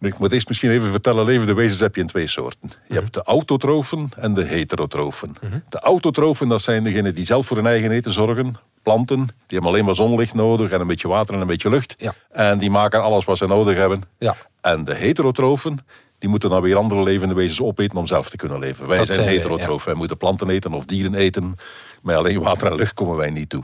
Ik 0.00 0.18
moet 0.18 0.32
eerst 0.32 0.48
misschien 0.48 0.70
even 0.70 0.90
vertellen, 0.90 1.24
levende 1.24 1.54
wezens 1.54 1.80
heb 1.80 1.94
je 1.94 2.00
in 2.00 2.06
twee 2.06 2.26
soorten. 2.26 2.70
Je 2.88 2.94
hebt 2.94 3.14
de 3.14 3.22
autotrofen 3.22 4.08
en 4.16 4.34
de 4.34 4.44
heterotrofen. 4.44 5.34
De 5.68 5.78
autotrofen, 5.80 6.48
dat 6.48 6.62
zijn 6.62 6.82
degenen 6.82 7.14
die 7.14 7.24
zelf 7.24 7.46
voor 7.46 7.56
hun 7.56 7.66
eigen 7.66 7.90
eten 7.90 8.12
zorgen. 8.12 8.56
Planten, 8.82 9.18
die 9.26 9.32
hebben 9.48 9.70
alleen 9.70 9.84
maar 9.84 9.94
zonlicht 9.94 10.34
nodig 10.34 10.70
en 10.70 10.80
een 10.80 10.86
beetje 10.86 11.08
water 11.08 11.34
en 11.34 11.40
een 11.40 11.46
beetje 11.46 11.70
lucht. 11.70 11.94
Ja. 11.98 12.14
En 12.30 12.58
die 12.58 12.70
maken 12.70 13.02
alles 13.02 13.24
wat 13.24 13.38
ze 13.38 13.46
nodig 13.46 13.76
hebben. 13.76 14.02
Ja. 14.18 14.36
En 14.60 14.84
de 14.84 14.94
heterotrofen, 14.94 15.86
die 16.18 16.28
moeten 16.28 16.50
dan 16.50 16.62
weer 16.62 16.76
andere 16.76 17.02
levende 17.02 17.34
wezens 17.34 17.60
opeten 17.60 17.96
om 17.96 18.06
zelf 18.06 18.30
te 18.30 18.36
kunnen 18.36 18.58
leven. 18.58 18.86
Wij 18.86 18.98
Dat 18.98 19.06
zijn 19.06 19.28
heterotrofen. 19.28 19.86
Wij 19.86 19.96
moeten 19.96 20.16
planten 20.16 20.50
eten 20.50 20.72
of 20.72 20.84
dieren 20.84 21.14
eten. 21.14 21.56
Met 22.02 22.16
alleen 22.16 22.40
water 22.40 22.66
en 22.66 22.76
lucht 22.76 22.94
komen 22.94 23.16
wij 23.16 23.30
niet 23.30 23.48
toe. 23.48 23.62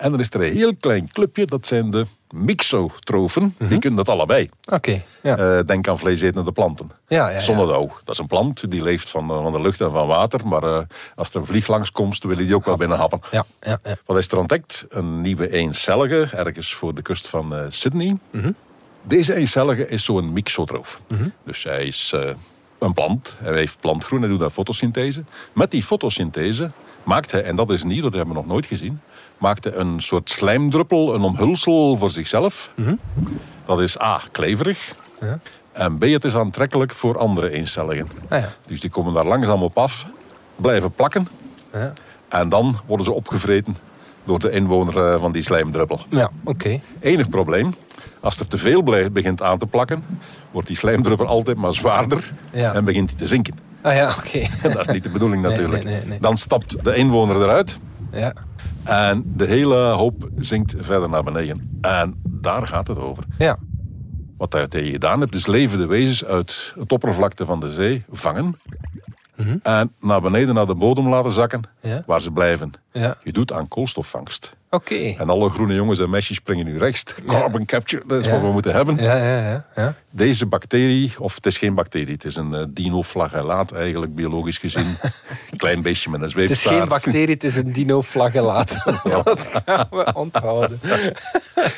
En 0.00 0.10
dan 0.10 0.20
is 0.20 0.30
er 0.30 0.42
een 0.42 0.52
heel 0.52 0.76
klein 0.76 1.08
clubje, 1.12 1.46
dat 1.46 1.66
zijn 1.66 1.90
de 1.90 2.06
mixotrofen. 2.30 3.54
Die 3.58 3.78
kunnen 3.78 4.04
dat 4.04 4.08
allebei. 4.08 4.48
Oké, 4.72 5.02
ja. 5.22 5.36
Eh, 5.36 5.66
denk 5.66 5.88
aan 5.88 5.98
vleesetende 5.98 6.52
planten. 6.52 6.90
Ja, 7.08 7.28
ja, 7.28 7.46
dat 8.04 8.14
is 8.14 8.18
een 8.18 8.26
plant 8.26 8.70
die 8.70 8.82
leeft 8.82 9.10
van, 9.10 9.30
eh, 9.30 9.42
van 9.42 9.52
de 9.52 9.60
lucht 9.60 9.80
en 9.80 9.92
van 9.92 10.06
water. 10.06 10.46
Maar 10.46 10.62
eh, 10.62 10.82
als 11.14 11.30
er 11.30 11.36
een 11.36 11.46
vlieg 11.46 11.66
langskomt, 11.66 12.22
willen 12.22 12.46
die 12.46 12.54
ook 12.54 12.64
wel 12.64 12.76
binnen 12.76 12.98
happen. 12.98 13.20
Ja, 13.30 13.44
ja, 13.60 13.78
ja. 13.82 13.96
Wat 14.04 14.16
is 14.16 14.28
er 14.28 14.38
ontdekt? 14.38 14.86
Een 14.88 15.20
nieuwe 15.20 15.50
eencellige, 15.50 16.28
ergens 16.36 16.74
voor 16.74 16.94
de 16.94 17.02
kust 17.02 17.28
van 17.28 17.54
Sydney. 17.68 18.16
Mhm. 18.30 18.52
Deze 19.02 19.34
eencellige 19.34 19.88
is 19.88 20.04
zo'n 20.04 20.32
mixotroof. 20.32 21.00
Dus 21.44 21.64
hij 21.64 21.86
is 21.86 22.14
een 22.78 22.92
plant, 22.92 23.36
hij 23.38 23.54
heeft 23.54 23.80
plantgroen, 23.80 24.20
hij 24.20 24.30
doet 24.30 24.42
aan 24.42 24.50
fotosynthese. 24.50 25.24
Met 25.52 25.70
die 25.70 25.82
fotosynthese 25.82 26.70
maakt 27.02 27.30
hij, 27.30 27.42
en 27.42 27.56
dat 27.56 27.70
is 27.70 27.84
nieuw, 27.84 28.02
dat 28.02 28.12
hebben 28.14 28.34
we 28.34 28.40
nog 28.40 28.48
nooit 28.48 28.66
gezien, 28.66 29.00
maakt 29.38 29.64
hij 29.64 29.74
een 29.74 30.00
soort 30.00 30.30
slijmdruppel, 30.30 31.14
een 31.14 31.22
omhulsel 31.22 31.96
voor 31.96 32.10
zichzelf. 32.10 32.72
Dat 33.64 33.80
is 33.80 34.00
A, 34.00 34.20
kleverig. 34.30 34.94
Ja. 35.20 35.38
En 35.72 35.98
B, 35.98 36.02
het 36.02 36.24
is 36.24 36.36
aantrekkelijk 36.36 36.90
voor 36.90 37.18
andere 37.18 37.50
eencelligen. 37.50 38.08
Ah, 38.28 38.40
ja. 38.40 38.48
Dus 38.66 38.80
die 38.80 38.90
komen 38.90 39.14
daar 39.14 39.26
langzaam 39.26 39.62
op 39.62 39.78
af, 39.78 40.06
blijven 40.56 40.92
plakken. 40.92 41.28
Ja. 41.72 41.92
En 42.28 42.48
dan 42.48 42.76
worden 42.86 43.06
ze 43.06 43.12
opgevreten 43.12 43.76
door 44.24 44.38
de 44.38 44.50
inwoner 44.50 45.12
eh, 45.12 45.20
van 45.20 45.32
die 45.32 45.42
slijmdruppel. 45.42 46.00
Ja, 46.08 46.30
oké. 46.44 46.80
Enig 47.00 47.28
probleem, 47.28 47.74
als 48.20 48.38
er 48.40 48.46
te 48.46 48.58
veel 48.58 48.82
begint 49.12 49.42
aan 49.42 49.58
te 49.58 49.66
plakken, 49.66 50.04
wordt 50.50 50.68
die 50.68 50.76
slijmdruppel 50.76 51.26
altijd 51.26 51.56
maar 51.56 51.74
zwaarder 51.74 52.32
en 52.52 52.84
begint 52.84 53.10
hij 53.10 53.18
te 53.18 53.26
zinken. 53.26 53.69
Ah 53.82 53.94
ja, 53.94 54.14
oké. 54.18 54.46
Dat 54.74 54.80
is 54.88 54.94
niet 54.94 55.02
de 55.02 55.10
bedoeling 55.10 55.42
natuurlijk. 55.48 55.84
nee, 55.84 55.94
nee, 55.94 56.06
nee. 56.06 56.20
Dan 56.20 56.36
stapt 56.36 56.84
de 56.84 56.94
inwoner 56.94 57.36
eruit 57.36 57.78
Ja. 58.12 58.32
en 58.84 59.22
de 59.26 59.44
hele 59.46 59.76
hoop 59.76 60.28
zinkt 60.36 60.74
verder 60.78 61.08
naar 61.10 61.22
beneden. 61.22 61.78
En 61.80 62.14
daar 62.28 62.66
gaat 62.66 62.88
het 62.88 62.98
over. 62.98 63.24
Ja. 63.38 63.56
Wat 64.36 64.52
hij 64.52 64.68
tegen 64.68 64.90
gedaan 64.90 65.20
hebt, 65.20 65.34
is 65.34 65.46
levende 65.46 65.86
wezens 65.86 66.24
uit 66.24 66.72
het 66.78 66.92
oppervlakte 66.92 67.46
van 67.46 67.60
de 67.60 67.72
zee 67.72 68.04
vangen. 68.10 68.56
En 69.62 69.92
naar 70.00 70.20
beneden 70.20 70.54
naar 70.54 70.66
de 70.66 70.74
bodem 70.74 71.08
laten 71.08 71.30
zakken, 71.32 71.60
Mhm. 71.82 71.92
Ja. 71.94 72.02
waar 72.06 72.20
ze 72.20 72.30
blijven. 72.30 72.72
Ja. 72.92 73.16
Je 73.22 73.32
doet 73.32 73.52
aan 73.52 73.68
koolstofvangst. 73.68 74.58
Oké. 74.70 74.94
En 75.18 75.28
alle 75.30 75.50
groene 75.50 75.74
jongens 75.74 76.00
en 76.00 76.10
meisjes 76.10 76.36
springen 76.36 76.64
nu 76.66 76.78
rechts. 76.78 77.14
Carbon 77.26 77.64
capture, 77.64 78.02
dat 78.06 78.24
is 78.24 78.30
wat 78.30 78.40
we 78.40 78.46
moeten 78.46 78.72
hebben. 78.72 78.96
Ja, 78.96 79.16
ja, 79.16 79.38
ja. 79.50 79.66
ja. 79.76 79.94
Deze 80.10 80.46
bacterie, 80.46 81.12
of 81.18 81.34
het 81.34 81.46
is 81.46 81.58
geen 81.58 81.74
bacterie, 81.74 82.12
het 82.12 82.24
is 82.24 82.36
een 82.36 82.54
eh, 82.54 82.64
dinoflagellaat 82.70 83.72
eigenlijk, 83.72 84.14
biologisch 84.14 84.58
gezien. 84.58 84.86
Een 85.50 85.56
klein 85.64 85.82
beestje 85.82 86.10
met 86.10 86.20
een 86.20 86.26
Het 86.26 86.36
is 86.36 86.60
zweepstaart. 86.60 86.76
geen 86.78 86.88
bacterie, 86.88 87.34
het 87.34 87.44
is 87.44 87.56
een 87.56 87.72
dinoflagellaat. 87.72 88.76
Dat 89.24 89.48
gaan 89.64 89.86
we 89.90 90.10
onthouden. 90.14 90.80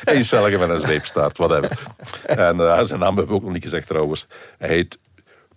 Eencellige 0.05 0.57
met 0.57 0.69
een 0.69 0.79
zweepstaart, 0.79 1.37
whatever. 1.37 1.79
En 2.25 2.59
eh, 2.59 2.83
zijn 2.83 2.99
naam 2.99 3.15
hebben 3.17 3.27
we 3.27 3.33
ook 3.33 3.43
nog 3.43 3.53
niet 3.53 3.63
gezegd 3.63 3.87
trouwens. 3.87 4.27
Hij 4.57 4.69
heet 4.69 4.97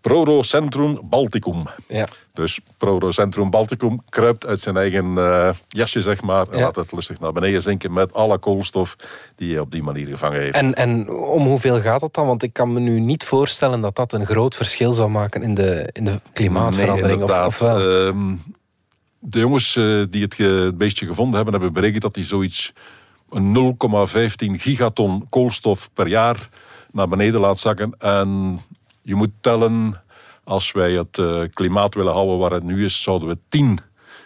Prorocentrum 0.00 1.00
balticum. 1.04 1.64
Ja. 1.88 2.06
Dus 2.32 2.60
Prorocentrum 2.76 3.50
balticum 3.50 4.02
kruipt 4.08 4.46
uit 4.46 4.60
zijn 4.60 4.76
eigen 4.76 5.18
eh, 5.18 5.48
jasje, 5.68 6.02
zeg 6.02 6.22
maar. 6.22 6.48
En 6.48 6.58
Ja. 6.58 6.64
laat 6.64 6.76
het 6.76 6.92
lustig 6.92 7.20
naar 7.20 7.32
beneden 7.32 7.62
zinken 7.62 7.92
met 7.92 8.14
alle 8.14 8.38
koolstof 8.38 8.96
die 9.34 9.50
hij 9.50 9.60
op 9.60 9.70
die 9.70 9.82
manier 9.82 10.06
gevangen 10.06 10.40
heeft. 10.40 10.54
En, 10.54 10.74
en 10.74 11.10
om 11.10 11.46
hoeveel 11.46 11.80
gaat 11.80 12.00
dat 12.00 12.14
dan? 12.14 12.26
Want 12.26 12.42
ik 12.42 12.52
kan 12.52 12.72
me 12.72 12.80
nu 12.80 13.00
niet 13.00 13.24
voorstellen 13.24 13.80
dat 13.80 13.96
dat 13.96 14.12
een 14.12 14.26
groot 14.26 14.54
verschil 14.54 14.92
zou 14.92 15.10
maken 15.10 15.42
in 15.42 15.54
de, 15.54 15.88
in 15.92 16.04
de 16.04 16.20
klimaatverandering. 16.32 17.26
Nee, 17.26 17.44
of, 17.44 17.58
wel? 17.58 18.06
Ehm, 18.06 18.34
de 19.18 19.38
jongens 19.38 19.76
eh, 19.76 20.02
die 20.10 20.22
het, 20.22 20.36
het 20.36 20.76
beestje 20.76 21.06
gevonden 21.06 21.34
hebben, 21.34 21.54
hebben 21.54 21.72
berekend 21.72 22.02
dat 22.02 22.14
hij 22.14 22.24
zoiets 22.24 22.72
een 23.30 23.76
0,15 24.56 24.60
gigaton 24.60 25.26
koolstof 25.28 25.90
per 25.92 26.06
jaar 26.06 26.48
naar 26.92 27.08
beneden 27.08 27.40
laat 27.40 27.58
zakken. 27.58 27.94
En 27.98 28.60
je 29.06 29.14
moet 29.14 29.30
tellen, 29.40 30.02
als 30.44 30.72
wij 30.72 30.92
het 30.92 31.18
eh, 31.18 31.42
klimaat 31.52 31.94
willen 31.94 32.12
houden 32.12 32.38
waar 32.38 32.50
het 32.50 32.62
nu 32.62 32.84
is, 32.84 33.02
zouden 33.02 33.28
we 33.28 33.38
10 33.48 33.78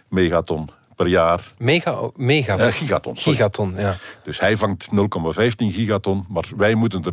megaton 0.09 0.69
per 0.95 1.07
jaar. 1.07 1.53
Mega, 1.59 2.11
mega. 2.17 2.57
Eh, 2.59 2.73
gigaton. 2.73 3.17
sorry. 3.17 3.37
Gigaton, 3.39 3.75
ja. 3.77 3.97
Dus 4.23 4.41
hij 4.41 4.57
vangt 4.57 4.89
0,15 4.95 5.73
gigaton, 5.73 6.25
maar 6.29 6.45
wij 6.57 6.75
moeten 6.75 7.05
er 7.05 7.13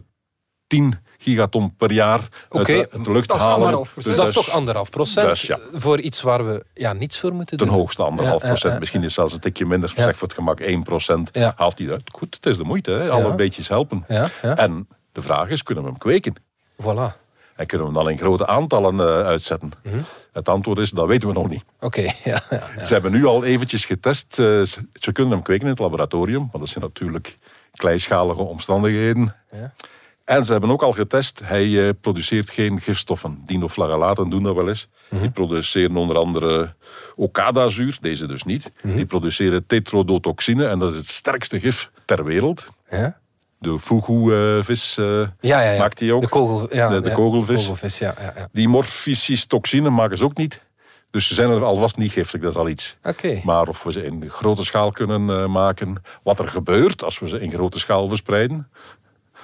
10 0.68 1.00
gigaton 1.18 1.76
per 1.76 1.92
jaar 1.92 2.20
uit, 2.50 2.66
de, 2.68 2.88
uit 2.92 3.06
de 3.06 3.12
lucht 3.12 3.28
dat 3.28 3.38
is 3.38 3.44
halen. 3.44 3.56
anderhalf 3.58 3.92
procent. 3.94 4.06
Dus 4.06 4.26
dat 4.26 4.28
is 4.28 4.34
toch 4.46 4.50
anderhalf 4.56 4.90
procent 4.90 5.28
dus 5.28 5.42
ja. 5.42 5.60
voor 5.74 6.00
iets 6.00 6.22
waar 6.22 6.46
we 6.46 6.66
ja, 6.74 6.94
niets 6.94 7.20
voor 7.20 7.34
moeten 7.34 7.58
ten 7.58 7.68
doen. 7.68 7.76
hoogste 7.76 8.04
anderhalf 8.04 8.42
Ja, 8.42 8.46
ja, 8.48 8.52
procent. 8.54 8.74
ja, 8.74 8.80
Misschien 8.80 9.04
is 9.04 9.14
zelfs 9.14 9.34
een 9.34 9.40
tikje 9.40 9.66
minder. 9.66 9.94
Ja. 9.96 10.04
Zeg 10.04 10.18
voor 10.18 10.28
het 10.28 10.38
gemak 10.38 10.60
1 10.60 10.84
procent. 10.84 11.30
Ja. 11.34 11.54
Haalt 11.56 11.78
hij 11.78 11.88
eruit. 11.88 12.10
Goed, 12.12 12.36
het 12.36 12.46
is 12.46 12.58
de 12.58 12.64
moeite. 12.64 12.92
Hè? 12.92 13.10
Alle 13.10 13.28
Ja. 13.28 13.36
beetjes 13.36 13.68
helpen. 13.68 14.04
Ja, 14.08 14.30
ja. 14.42 14.56
En 14.56 14.88
de 15.12 15.22
vraag 15.22 15.50
is, 15.50 15.64
kunnen 15.64 15.84
we 15.84 15.90
hem 15.90 16.00
kweken? 16.00 16.36
Voilà. 16.82 17.26
En 17.58 17.66
kunnen 17.66 17.88
we 17.88 17.94
hem 17.94 18.04
dan 18.04 18.12
in 18.12 18.18
grote 18.20 18.48
aantallen 18.48 19.00
eh, 19.00 19.26
uitzetten? 19.26 19.72
Mhm. 19.84 19.98
Het 20.32 20.50
antwoord 20.50 20.78
is, 20.80 20.90
dat 20.92 21.08
weten 21.08 21.28
we 21.28 21.34
nog 21.34 21.50
niet. 21.50 21.64
Oké, 21.80 22.02
ja, 22.02 22.14
ja, 22.24 22.44
ja. 22.78 22.84
Ze 22.86 22.94
hebben 22.94 23.12
nu 23.12 23.26
al 23.26 23.44
eventjes 23.44 23.86
getest. 23.86 24.40
eh, 24.40 24.62
ze, 24.94 25.12
kunnen 25.12 25.34
hem 25.34 25.42
kweken 25.42 25.64
in 25.64 25.70
het 25.70 25.80
laboratorium. 25.80 26.40
Want 26.40 26.60
dat 26.60 26.68
zijn 26.68 26.84
natuurlijk 26.84 27.38
kleinschalige 27.72 28.42
omstandigheden. 28.42 29.36
Ja. 29.52 29.74
En 30.26 30.46
ze 30.46 30.52
hebben 30.52 30.70
ook 30.70 30.84
al 30.84 30.92
getest, 30.92 31.42
hij 31.44 31.88
eh, 31.88 31.94
produceert 32.02 32.50
geen 32.50 32.82
gifstoffen. 32.82 33.42
Dinoflagellaten 33.46 34.30
doen 34.30 34.44
dat 34.44 34.56
wel 34.56 34.68
eens. 34.68 34.88
Mhm. 35.10 35.22
Die 35.22 35.32
produceren 35.32 35.96
onder 35.96 36.18
andere 36.18 36.76
okadazuur, 37.16 37.98
deze 38.02 38.28
dus 38.28 38.44
niet. 38.44 38.72
Mhm. 38.82 38.96
Die 38.96 39.06
produceren 39.06 39.66
tetrodotoxine 39.66 40.68
en 40.68 40.80
dat 40.80 40.92
is 40.92 40.98
het 40.98 41.08
sterkste 41.08 41.60
gif 41.60 41.92
ter 42.06 42.24
wereld. 42.24 42.68
Ja? 42.90 43.20
De 43.60 43.80
fugu-vis 43.80 44.96
Ja, 44.96 45.28
ja, 45.40 45.62
ja. 45.62 45.80
maakt 45.80 45.98
die 45.98 46.14
ook. 46.14 46.22
De, 46.22 46.28
kogel, 46.28 46.76
ja, 46.76 47.00
de, 47.00 47.12
kogelvis. 47.12 47.60
kogelvis, 47.60 48.00
ja. 48.00 48.16
ja, 48.22 48.34
ja. 48.36 48.48
Die 48.52 48.68
morphicis-toxine 48.68 49.90
maken 49.90 50.18
ze 50.18 50.24
ook 50.24 50.38
niet. 50.38 50.66
Dus 51.12 51.28
ze 51.28 51.34
zijn 51.34 51.50
er 51.50 51.64
alvast 51.64 51.98
niet 51.98 52.12
giftig, 52.12 52.42
dat 52.42 52.52
is 52.52 52.58
al 52.58 52.68
iets. 52.70 52.98
Oké. 53.04 53.42
Maar 53.44 53.68
of 53.68 53.84
we 53.84 53.92
ze 53.92 54.04
in 54.06 54.30
grote 54.30 54.66
schaal 54.66 54.92
kunnen 54.92 55.30
eh, 55.30 55.46
maken. 55.46 56.02
Wat 56.24 56.40
er 56.40 56.48
gebeurt 56.48 57.04
als 57.04 57.20
we 57.20 57.28
ze 57.28 57.40
in 57.40 57.52
grote 57.52 57.80
schaal 57.80 58.08
verspreiden. 58.08 58.70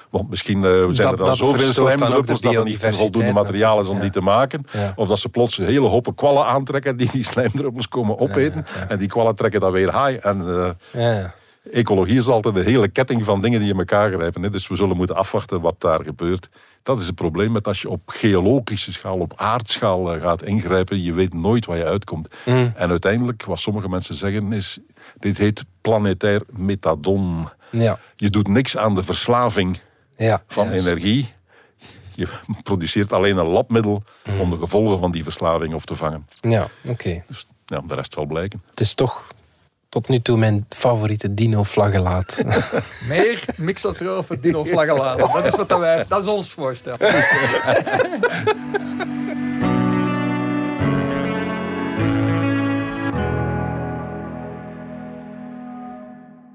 Want 0.09 0.29
misschien 0.29 0.63
eh, 0.65 0.69
zijn 0.71 0.85
Dat- 0.95 0.97
er 1.11 1.17
dan 1.17 1.25
dat 1.25 1.35
zoveel 1.37 1.73
slijmdruppels 1.73 2.41
dat 2.41 2.53
er 2.53 2.63
niet 2.63 2.79
voldoende 2.91 3.31
materiaal 3.31 3.79
is 3.81 3.87
om 3.87 3.99
die 3.99 4.09
te 4.09 4.21
maken. 4.21 4.65
Of 4.95 5.07
dat 5.07 5.19
ze 5.19 5.29
plots 5.29 5.57
hele 5.57 5.87
hopen 5.87 6.15
kwallen 6.15 6.45
aantrekken 6.45 6.97
die 6.97 7.11
die 7.11 7.23
slijmdruppels 7.23 7.87
komen 7.87 8.19
opeten. 8.19 8.65
En 8.87 8.97
die 8.97 9.07
kwallen 9.07 9.35
trekken 9.35 9.59
dan 9.59 9.71
weer 9.71 9.91
haai. 9.91 10.15
En 10.17 10.39
eh, 10.41 10.69
Ja, 11.01 11.11
ja. 11.13 11.33
Ecologie 11.71 12.17
is 12.17 12.27
altijd 12.27 12.55
een 12.55 12.63
hele 12.63 12.87
ketting 12.87 13.25
van 13.25 13.41
dingen 13.41 13.59
die 13.59 13.71
in 13.71 13.77
elkaar 13.77 14.11
grijpen. 14.11 14.43
Hè. 14.43 14.49
Dus 14.49 14.67
we 14.67 14.75
zullen 14.75 14.97
moeten 14.97 15.15
afwachten 15.15 15.61
wat 15.61 15.75
daar 15.77 16.03
gebeurt. 16.03 16.49
Dat 16.83 16.99
is 16.99 17.05
het 17.05 17.15
probleem 17.15 17.51
met 17.51 17.67
als 17.67 17.81
je 17.81 17.89
op 17.89 18.01
geologische 18.05 18.91
schaal, 18.93 19.17
op 19.19 19.33
aardschaal 19.35 20.13
eh, 20.13 20.21
gaat 20.21 20.43
ingrijpen. 20.43 21.03
Je 21.03 21.13
weet 21.13 21.33
nooit 21.33 21.65
waar 21.65 21.77
je 21.77 21.85
uitkomt. 21.85 22.27
Mm. 22.45 22.73
En 22.75 22.89
uiteindelijk, 22.89 23.45
wat 23.45 23.59
sommige 23.59 23.89
mensen 23.89 24.15
zeggen, 24.15 24.53
is... 24.53 24.79
Dit 25.19 25.37
heet 25.37 25.65
planetair 25.81 26.41
metadon. 26.49 27.49
Ja. 27.69 27.99
Je 28.15 28.29
doet 28.29 28.47
niks 28.47 28.77
aan 28.77 28.95
de 28.95 29.03
verslaving 29.03 29.79
ja. 30.17 30.43
van 30.47 30.67
juist. 30.67 30.85
energie. 30.85 31.33
Je 32.15 32.27
produceert 32.63 33.13
alleen 33.13 33.37
een 33.37 33.45
labmiddel 33.47 34.03
Mm. 34.25 34.39
om 34.39 34.49
de 34.49 34.57
gevolgen 34.57 34.99
van 34.99 35.11
die 35.11 35.23
verslaving 35.23 35.73
op 35.73 35.83
te 35.85 35.95
vangen. 35.95 36.27
Ja, 36.41 36.67
oké. 36.85 37.23
Dus 37.27 37.45
ja, 37.65 37.81
de 37.87 37.93
rest 37.95 38.13
zal 38.13 38.25
blijken. 38.25 38.63
Het 38.69 38.79
is 38.79 38.93
toch 38.93 39.23
tot 39.93 40.07
nu 40.07 40.21
toe 40.21 40.37
mijn 40.37 40.65
favoriete 40.69 41.33
dino-flagellaat. 41.33 42.43
Meer 43.07 43.45
mixotrofen 43.55 44.41
dinoflagellaten. 44.41 45.31
Dat 45.33 45.45
is 45.45 45.55
wat 45.55 45.69
dat 45.69 45.79
wij... 45.79 46.05
Dat 46.07 46.21
is 46.21 46.27
ons 46.27 46.51
voorstel. 46.51 46.95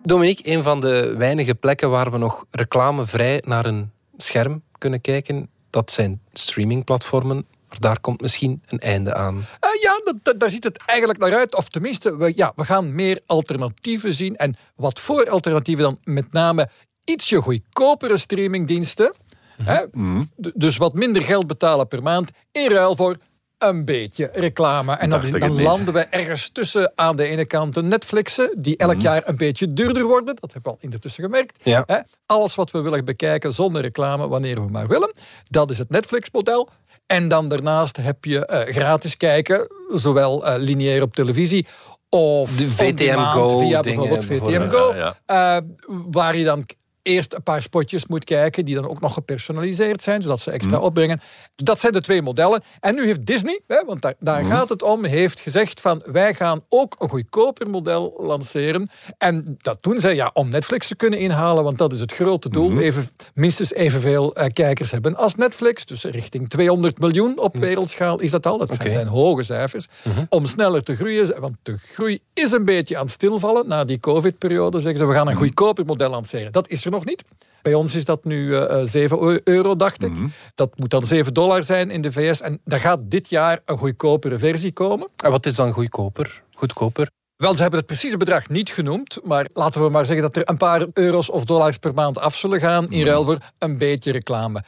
Dominique, 0.03 0.51
een 0.53 0.63
van 0.63 0.81
de 0.81 1.15
weinige 1.19 1.55
plekken 1.55 1.91
waar 1.91 2.11
we 2.11 2.19
nog 2.19 2.45
reclamevrij 2.51 3.43
naar 3.47 3.67
een 3.67 3.91
scherm 4.17 4.63
kunnen 4.79 5.01
kijken, 5.01 5.49
dat 5.71 5.91
zijn 5.91 6.21
streamingplatformen. 6.33 7.47
Maar 7.69 7.79
daar 7.81 8.01
komt 8.01 8.21
misschien 8.21 8.63
een 8.67 8.79
einde 8.79 9.15
aan. 9.15 9.37
Eh, 9.61 9.71
ja, 9.83 10.01
dat, 10.05 10.15
dat- 10.23 10.41
daar 10.41 10.51
ziet 10.51 10.65
het 10.65 10.83
eigenlijk 10.87 11.19
naar 11.19 11.35
uit. 11.35 11.55
Of 11.57 11.69
tenminste, 11.69 12.17
we, 12.17 12.33
ja, 12.37 12.53
we 12.57 12.65
gaan 12.65 12.95
meer 12.95 13.23
alternatieven 13.27 14.15
zien. 14.15 14.37
En 14.37 14.57
wat 14.77 15.01
voor 15.01 15.31
alternatieven 15.31 15.85
dan? 15.85 15.99
Met 16.05 16.33
name 16.33 16.69
ietsje 17.05 17.43
goedkopere 17.43 18.17
streamingdiensten. 18.17 19.15
Hè? 19.63 19.87
D- 19.87 20.51
Dus 20.55 20.77
wat 20.77 20.95
minder 20.95 21.23
geld 21.23 21.47
betalen 21.47 21.89
per 21.89 22.03
maand. 22.03 22.31
In 22.53 22.71
ruil 22.71 22.97
voor 22.97 23.17
een 23.59 23.85
beetje 23.85 24.31
reclame. 24.33 24.95
En 24.95 25.11
dan, 25.11 25.25
ik 25.25 25.49
landen 25.49 25.95
we 25.95 26.01
ergens 26.01 26.49
tussen 26.49 26.93
aan 26.95 27.17
de 27.17 27.25
ene 27.25 27.45
kant 27.45 27.75
de 27.75 27.83
Netflixen, 27.83 28.55
die 28.59 28.77
elk 28.77 29.01
jaar 29.01 29.23
een 29.27 29.37
beetje 29.37 29.73
duurder 29.73 30.05
worden. 30.05 30.37
Dat 30.41 30.53
hebben 30.53 30.73
we 30.73 30.79
al 30.79 30.85
ondertussen 30.85 31.25
gemerkt. 31.25 31.59
Ja. 31.63 31.83
Hè? 31.87 31.99
Alles 32.27 32.55
wat 32.55 32.71
we 32.71 32.81
willen 32.81 33.05
bekijken 33.05 33.53
zonder 33.53 33.83
reclame, 33.83 34.29
wanneer 34.29 34.55
we 34.65 34.71
maar 34.71 34.89
willen. 34.89 35.13
Dat 35.49 35.71
is 35.71 35.79
het 35.79 35.91
Netflix-model. 35.91 36.69
En 37.07 37.29
dan 37.29 37.49
daarnaast 37.49 37.97
heb 37.97 38.25
je 38.25 38.47
eh, 38.47 38.75
gratis 38.75 39.17
kijken, 39.17 39.69
zowel 39.93 40.47
eh, 40.47 40.55
lineair 40.59 41.03
op 41.03 41.15
televisie 41.15 41.67
of 42.09 42.57
De 42.57 42.65
on 42.65 42.71
VTM 42.71 42.95
demand 42.95 43.33
Go 43.33 43.59
via 43.59 43.81
bijvoorbeeld 43.81 44.25
VTM. 44.25 44.69
Go, 44.71 44.95
Ja, 44.95 45.17
ja. 45.27 45.57
eh, 45.57 45.63
waar 46.11 46.37
je 46.37 46.45
dan 46.45 46.67
eerst 47.09 47.35
een 47.35 47.43
paar 47.43 47.63
spotjes 47.63 48.07
moet 48.07 48.25
kijken 48.25 48.65
die 48.65 48.75
dan 48.75 48.89
ook 48.89 49.01
nog 49.01 49.13
gepersonaliseerd 49.13 50.03
zijn, 50.03 50.23
zodat 50.23 50.41
ze 50.41 50.51
extra 50.51 50.79
opbrengen. 50.79 51.21
Dat 51.57 51.81
zijn 51.81 51.93
de 51.93 52.01
twee 52.01 52.23
modellen. 52.23 52.63
En 52.81 52.95
nu 52.95 53.05
heeft 53.05 53.27
Disney, 53.27 53.61
hè, 53.67 53.85
want 53.87 54.03
daar, 54.03 54.15
daar 54.19 54.45
gaat 54.45 54.69
het 54.69 54.83
om, 54.83 55.05
heeft 55.05 55.41
gezegd 55.41 55.81
van 55.81 56.03
wij 56.05 56.35
gaan 56.35 56.65
ook 56.69 56.97
een 56.99 57.09
goedkoper 57.09 57.71
model 57.71 58.15
lanceren. 58.19 58.91
En 59.19 59.57
dat 59.59 59.83
doen 59.83 59.99
zij 59.99 60.15
ja, 60.15 60.31
om 60.33 60.49
Netflix 60.49 60.89
te 60.89 60.97
kunnen 60.97 61.19
inhalen, 61.19 61.65
want 61.65 61.79
dat 61.79 61.93
is 61.93 62.01
het 62.01 62.13
grote 62.13 62.49
doel. 62.49 62.79
Even, 62.79 63.09
minstens 63.35 63.73
evenveel 63.73 64.35
eh, 64.35 64.47
kijkers 64.53 64.91
hebben 64.91 65.17
als 65.17 65.35
Netflix. 65.35 65.87
Dus 65.87 66.05
richting 66.05 66.49
200 66.49 66.99
miljoen 66.99 67.39
op 67.39 67.57
wereldschaal 67.57 68.21
is 68.21 68.31
dat 68.31 68.47
al. 68.47 68.59
Dat 68.59 68.77
zijn 68.81 69.07
hoge 69.07 69.43
cijfers. 69.43 69.87
Om 70.29 70.47
sneller 70.47 70.83
te 70.83 70.97
groeien, 70.97 71.41
want 71.41 71.57
de 71.63 71.77
groei 71.77 72.19
is 72.35 72.53
een 72.53 72.65
beetje 72.65 72.97
aan 72.97 73.05
het 73.05 73.13
stilvallen. 73.13 73.69
Na 73.69 73.85
die 73.85 74.01
COVID-periode 74.01 74.81
zeggen 74.81 74.99
ze, 74.99 75.07
we 75.07 75.15
gaan 75.15 75.29
een 75.29 75.35
goedkoper 75.35 75.85
model 75.85 76.11
lanceren. 76.11 76.53
Dat 76.53 76.69
is 76.69 76.85
er 76.85 76.91
nog 76.91 76.98
niet. 77.05 77.25
Bij 77.63 77.75
ons 77.75 77.95
is 77.95 78.05
dat 78.05 78.25
nu 78.25 78.55
eh, 78.55 78.81
eh, 78.81 78.87
7 78.87 79.41
euro, 79.45 79.77
dacht 79.77 80.03
ik. 80.05 80.13
Dat 80.55 80.79
moet 80.79 80.91
dan 80.91 81.05
7 81.05 81.35
dollar 81.35 81.65
zijn 81.65 81.91
in 81.91 82.01
de 82.01 82.13
VS. 82.13 82.41
En 82.41 82.61
daar 82.65 82.81
gaat 82.81 83.11
dit 83.11 83.29
jaar 83.31 83.61
een 83.65 83.79
goedkopere 83.79 84.39
versie 84.39 84.73
komen. 84.73 85.09
En 85.25 85.31
wat 85.31 85.47
is 85.47 85.55
dan 85.55 85.73
goedkoper? 85.73 86.43
Goedkoper? 86.55 87.11
Wel, 87.37 87.55
ze 87.55 87.61
hebben 87.61 87.79
het 87.79 87.89
precieze 87.89 88.17
bedrag 88.17 88.49
niet 88.49 88.71
genoemd, 88.71 89.19
maar 89.25 89.47
laten 89.53 89.83
we 89.83 89.89
maar 89.89 90.07
zeggen 90.07 90.25
dat 90.25 90.37
er 90.37 90.49
een 90.49 90.57
paar 90.57 90.87
euro's 90.93 91.31
of 91.31 91.45
dollars 91.45 91.77
per 91.77 91.95
maand 91.95 92.19
af 92.19 92.35
zullen 92.35 92.61
gaan 92.61 92.91
in 92.91 93.07
ruil 93.07 93.25
voor 93.25 93.39
een 93.59 93.79
beetje 93.79 94.13
reclame. 94.13 94.63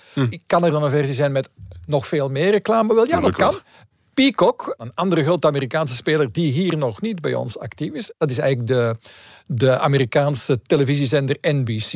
Kan 0.46 0.64
er 0.64 0.70
dan 0.70 0.82
een 0.82 0.90
versie 0.90 1.14
zijn 1.14 1.32
met 1.32 1.48
nog 1.86 2.06
veel 2.06 2.28
meer 2.28 2.50
reclame? 2.50 2.94
Wel, 2.94 3.06
ja, 3.06 3.20
dat 3.20 3.36
kan. 3.36 3.54
Peacock, 4.20 4.74
een 4.78 4.94
andere 4.94 5.22
grote 5.22 5.46
Amerikaanse 5.46 5.94
speler 5.94 6.32
die 6.32 6.52
hier 6.52 6.76
nog 6.76 7.00
niet 7.00 7.20
bij 7.20 7.34
ons 7.34 7.58
actief 7.58 7.92
is, 7.92 8.12
dat 8.18 8.30
is 8.30 8.38
eigenlijk 8.38 8.68
de, 8.68 8.96
de 9.46 9.78
Amerikaanse 9.78 10.62
televisiezender 10.62 11.36
NBC, 11.40 11.92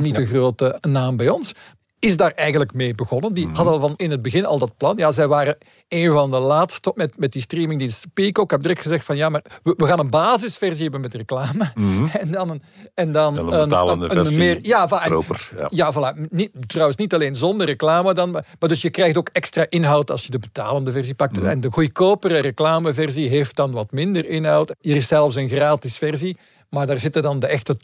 niet 0.00 0.18
een 0.18 0.26
grote 0.26 0.78
naam 0.88 1.16
bij 1.16 1.28
ons. 1.28 1.52
Is 2.00 2.16
daar 2.16 2.30
eigenlijk 2.30 2.74
mee 2.74 2.94
begonnen. 2.94 3.34
Die 3.34 3.48
hadden 3.52 3.72
al 3.72 3.80
van 3.80 3.94
in 3.96 4.10
het 4.10 4.22
begin 4.22 4.46
al 4.46 4.58
dat 4.58 4.76
plan. 4.76 4.96
Ja, 4.96 5.12
zij 5.12 5.28
waren 5.28 5.56
een 5.88 6.12
van 6.12 6.30
de 6.30 6.38
laatste 6.38 6.92
met, 6.94 7.18
met 7.18 7.32
die 7.32 7.42
streamingdienst 7.42 8.06
Peacock. 8.14 8.44
Ik 8.44 8.50
heb 8.50 8.62
direct 8.62 8.82
gezegd 8.82 9.04
van 9.04 9.16
ja, 9.16 9.28
maar 9.28 9.42
we, 9.62 9.74
we 9.76 9.86
gaan 9.86 9.98
een 9.98 10.10
basisversie 10.10 10.82
hebben 10.82 11.00
met 11.00 11.14
reclame. 11.14 11.72
En 12.20 12.30
dan 12.30 12.50
een, 12.50 12.62
en 12.94 13.12
dan 13.12 13.38
En 13.38 13.44
een 13.44 13.68
betalende 13.68 14.08
versie, 14.08 14.38
meer. 14.38 14.58
Ja, 14.62 14.88
va- 14.88 15.02
en- 15.02 15.08
proper, 15.08 15.50
ja. 15.58 15.68
ja, 15.70 15.92
voilà. 15.92 16.30
Niet, 16.30 16.50
trouwens, 16.66 16.96
niet 16.96 17.14
alleen 17.14 17.36
zonder 17.36 17.66
reclame 17.66 18.14
dan. 18.14 18.30
Maar, 18.30 18.46
maar 18.58 18.68
dus 18.68 18.82
je 18.82 18.90
krijgt 18.90 19.16
ook 19.16 19.28
extra 19.32 19.66
inhoud 19.68 20.10
als 20.10 20.24
je 20.24 20.30
de 20.30 20.38
betalende 20.38 20.92
versie 20.92 21.14
pakt. 21.14 21.36
Mhm. 21.36 21.46
En 21.46 21.60
de 21.60 21.70
goedkopere 21.70 22.38
reclameversie 22.38 23.28
heeft 23.28 23.56
dan 23.56 23.72
wat 23.72 23.90
minder 23.92 24.26
inhoud. 24.28 24.74
Hier 24.80 24.96
is 24.96 25.08
zelfs 25.08 25.36
een 25.36 25.48
gratis 25.48 25.98
versie. 25.98 26.36
Maar 26.70 26.86
daar 26.86 26.98
zitten 26.98 27.22
dan 27.22 27.38
de 27.38 27.46
echte 27.46 27.76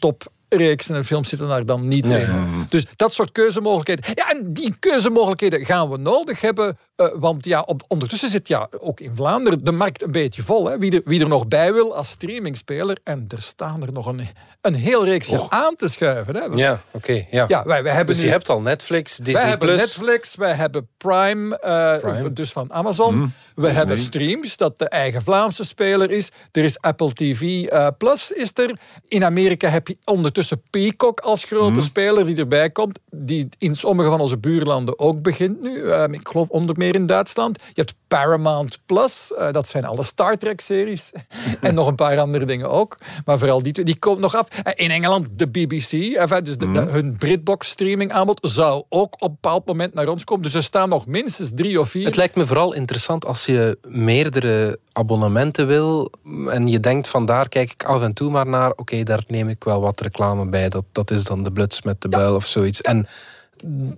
topreeksen 0.49 0.95
en 0.95 1.05
films 1.05 1.29
zitten 1.29 1.47
daar 1.47 1.65
dan 1.65 1.87
niet 1.87 2.09
in. 2.09 2.65
Dus 2.69 2.85
dat 2.95 3.13
soort 3.13 3.31
keuzemogelijkheden. 3.31 4.05
Ja, 4.15 4.29
en 4.31 4.53
die 4.53 4.75
keuzemogelijkheden 4.79 5.65
gaan 5.65 5.89
we 5.89 5.97
nodig 5.97 6.41
hebben. 6.41 6.77
eh, 6.95 7.07
want 7.15 7.45
ja, 7.45 7.61
op, 7.61 7.83
ondertussen 7.87 8.29
zit 8.29 8.47
ja, 8.47 8.67
ook 8.79 8.99
in 8.99 9.15
Vlaanderen 9.15 9.63
de 9.63 9.71
markt 9.71 10.01
een 10.03 10.11
beetje 10.11 10.43
vol. 10.43 10.65
Hè. 10.69 10.77
Wie, 10.77 10.91
er, 10.91 11.01
wie 11.05 11.21
er 11.21 11.27
nog 11.27 11.47
bij 11.47 11.73
wil 11.73 11.95
als 11.95 12.09
streamingspeler. 12.09 12.97
En 13.03 13.25
er 13.27 13.41
staan 13.41 13.81
er 13.83 13.91
nog 13.91 14.05
een, 14.05 14.27
een 14.61 14.73
heel 14.75 15.05
reeksje 15.05 15.49
aan 15.49 15.75
te 15.75 15.87
schuiven. 15.87 16.35
Hè. 16.35 16.43
Ja, 16.43 16.81
oké. 16.91 17.25
ja. 17.29 17.45
Ja, 17.47 17.63
wij, 17.63 17.83
wij 17.83 17.93
hebben 17.93 18.13
dus 18.13 18.17
nu- 18.23 18.29
je 18.29 18.33
hebt 18.33 18.49
al 18.49 18.61
Netflix, 18.61 19.17
Disney+. 19.17 19.33
wij 19.33 19.49
hebben 19.49 19.67
Plus. 19.67 19.79
Netflix, 19.79 20.35
wij 20.35 20.53
hebben 20.53 20.87
Prime, 20.97 21.57
eh, 21.59 21.99
Prime. 21.99 22.33
dus 22.33 22.51
van 22.51 22.73
Amazon. 22.73 23.33
we 23.55 23.69
hebben 23.69 23.97
Streams, 23.97 24.57
dat 24.57 24.79
de 24.79 24.89
eigen 24.89 25.21
Vlaamse 25.21 25.63
speler 25.63 26.11
is. 26.11 26.29
Er 26.51 26.63
is 26.63 26.81
Apple 26.81 27.13
TV 27.13 27.65
eh, 27.65 27.87
Plus, 27.97 28.31
is 28.31 28.51
er. 28.53 28.79
In 29.07 29.23
Amerika 29.25 29.69
heb 29.69 29.87
je 29.87 29.97
ondertussen 30.03 30.35
Peacock 30.69 31.19
als 31.19 31.43
grote 31.43 31.81
speler 31.81 32.25
die 32.25 32.35
erbij 32.37 32.69
komt. 32.69 32.99
Die 33.11 33.49
in 33.57 33.75
sommige 33.75 34.09
van 34.09 34.19
onze 34.19 34.37
buurlanden 34.37 34.99
ook 34.99 35.21
begint 35.21 35.61
nu. 35.61 35.89
Eh, 35.91 36.03
ik 36.11 36.27
geloof 36.27 36.49
onder 36.49 36.77
meer 36.77 36.95
in 36.95 37.05
Duitsland. 37.05 37.59
Je 37.67 37.71
hebt 37.81 37.95
Paramount 38.07 38.79
Plus, 38.85 39.33
eh, 39.33 39.51
dat 39.51 39.67
zijn 39.67 39.85
alle 39.85 40.03
Star 40.03 40.37
Trek-series. 40.37 41.11
en 41.61 41.73
nog 41.73 41.87
een 41.87 41.95
paar 41.95 42.19
andere 42.19 42.45
dingen 42.45 42.69
ook. 42.69 42.97
Maar 43.25 43.37
vooral 43.37 43.63
die 43.63 43.83
die 43.83 43.99
komt 43.99 44.19
nog 44.19 44.35
af. 44.35 44.47
Eh, 44.49 44.71
In 44.85 44.91
Engeland 44.91 45.27
de 45.35 45.47
BBC, 45.47 45.91
enfin, 46.15 46.43
dus 46.43 46.57
de, 46.57 46.71
de- 46.71 46.79
hun 46.79 47.15
Britbox 47.17 47.69
streaming 47.69 48.11
aanbod 48.11 48.39
zou 48.41 48.83
ook 48.89 49.13
op 49.13 49.21
een 49.21 49.37
bepaald 49.41 49.65
moment 49.65 49.93
naar 49.93 50.07
ons 50.07 50.23
komen. 50.23 50.43
Dus 50.43 50.53
er 50.53 50.63
staan 50.63 50.89
nog 50.89 51.05
minstens 51.05 51.51
drie 51.55 51.79
of 51.79 51.89
vier. 51.89 52.05
Het 52.05 52.15
lijkt 52.15 52.35
me 52.35 52.45
vooral 52.45 52.73
interessant 52.73 53.25
als 53.25 53.45
je 53.45 53.77
meerdere 53.87 54.79
abonnementen 54.97 55.67
wil 55.67 56.11
en 56.47 56.67
je 56.67 56.79
denkt 56.79 57.07
van 57.07 57.25
daar 57.25 57.49
kijk 57.49 57.71
ik 57.71 57.83
af 57.83 58.01
en 58.01 58.13
toe 58.13 58.31
maar 58.31 58.47
naar. 58.47 58.71
Oké, 58.75 59.03
daar 59.03 59.23
neem 59.27 59.49
ik 59.49 59.63
wel 59.63 59.81
wat 59.81 60.01
reclame 60.01 60.45
bij. 60.49 60.69
Dat, 60.69 60.83
dat 60.91 61.11
is 61.11 61.23
dan 61.23 61.43
de 61.43 61.51
bluts 61.51 61.81
met 61.81 62.01
de 62.01 62.07
buil 62.09 62.35
of 62.35 62.45
zoiets. 62.45 62.81
En 62.81 63.07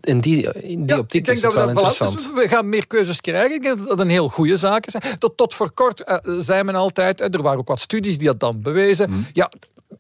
in 0.02 0.20
die, 0.20 0.54
in 0.54 0.86
die 0.86 0.96
Ja, 0.96 1.00
optiek 1.02 1.20
ik 1.20 1.26
denk 1.26 1.38
is 1.38 1.44
het 1.44 1.52
dat 1.54 1.54
wel 1.54 1.68
we 1.68 1.74
dat- 1.74 1.84
interessant. 1.84 2.18
dus 2.36 2.44
we 2.44 2.50
gaan 2.50 2.70
meer 2.70 2.88
keuzes 2.88 3.22
krijgen. 3.22 3.56
Ik 3.56 3.62
denk 3.62 3.78
dat 3.78 3.88
dat 3.88 4.00
een 4.00 4.10
heel 4.10 4.30
goede 4.30 4.58
zaak 4.58 4.86
is. 4.86 4.96
Tot, 5.20 5.38
tot 5.38 5.54
voor 5.54 5.72
kort 5.72 6.04
eh, 6.04 6.18
zei 6.40 6.64
men 6.64 6.76
altijd, 6.76 7.22
er 7.22 7.42
waren 7.42 7.60
ook 7.60 7.68
wat 7.68 7.80
studies 7.80 8.18
die 8.18 8.28
dat 8.28 8.40
dan 8.40 8.62
bewezen. 8.62 9.10
Mhm. 9.10 9.20
Ja, 9.34 9.52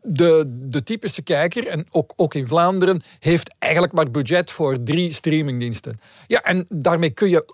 de, 0.02 0.44
de 0.48 0.84
typische 0.84 1.22
kijker, 1.22 1.68
en 1.68 1.86
ook, 1.92 2.14
ook 2.16 2.34
in 2.34 2.48
Vlaanderen, 2.48 3.02
heeft 3.20 3.56
eigenlijk 3.60 3.94
maar 3.94 4.12
budget 4.12 4.52
voor 4.52 4.84
drie 4.84 5.14
streamingdiensten. 5.14 6.00
Ja, 6.28 6.42
en 6.42 6.66
daarmee 6.70 7.10
kun 7.10 7.30
je 7.30 7.46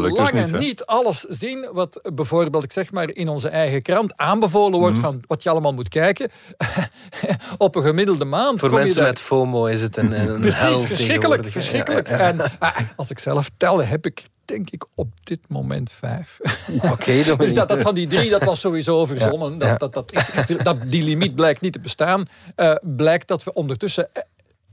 lukt 0.00 0.32
dus 0.32 0.50
niet, 0.60 0.84
alles 0.86 1.20
zien 1.20 1.68
wat 1.72 2.10
bijvoorbeeld, 2.14 2.64
ik 2.64 2.72
zeg 2.72 2.92
maar, 2.92 3.08
in 3.10 3.28
onze 3.28 3.48
eigen 3.48 3.82
krant 3.82 4.16
aanbevolen 4.16 4.78
wordt 4.78 4.96
Mhm. 4.96 5.04
van 5.04 5.22
wat 5.26 5.42
je 5.42 5.50
allemaal 5.50 5.72
moet 5.74 5.88
kijken. 5.88 6.30
Op 7.58 7.76
een 7.76 7.82
gemiddelde 7.82 8.24
maand 8.24 8.58
Voor 8.58 8.68
kom 8.68 8.78
je 8.78 8.84
mensen 8.84 9.00
daar- 9.02 9.10
met 9.12 9.20
FOMO 9.20 9.66
is 9.66 9.82
het 9.82 9.96
een, 9.96 10.12
een 10.12 10.26
hel 10.26 10.38
Precies, 10.38 10.86
verschrikkelijk. 10.86 11.44
verschrikkelijk. 11.48 12.08
Ja, 12.08 12.16
ja, 12.18 12.22
ja. 12.24 12.28
En 12.32 12.40
ah, 12.58 12.76
als 12.96 13.10
ik 13.10 13.18
zelf 13.18 13.50
tel, 13.56 13.84
heb 13.84 14.06
ik 14.06 14.22
denk 14.44 14.70
ik 14.70 14.84
op 14.94 15.08
dit 15.22 15.40
moment 15.48 15.90
vijf. 15.90 16.38
Oké, 16.82 17.12
ben 17.24 17.38
Dus 17.38 17.54
dat, 17.54 17.68
dat 17.68 17.80
van 17.80 17.94
die 17.94 18.06
drie, 18.06 18.30
dat 18.30 18.44
was 18.44 18.60
sowieso 18.60 19.06
verzonnen. 19.06 19.58
Ja, 19.58 19.66
ja. 19.66 19.76
Dat, 19.76 19.92
dat, 19.92 20.12
dat, 20.12 20.64
dat, 20.64 20.76
die 20.86 21.02
limiet 21.02 21.34
blijkt 21.34 21.60
niet 21.60 21.72
te 21.72 21.80
bestaan. 21.80 22.26
Eh, 22.54 22.74
blijkt 22.82 23.28
dat 23.28 23.44
we 23.44 23.52
ondertussen... 23.52 24.08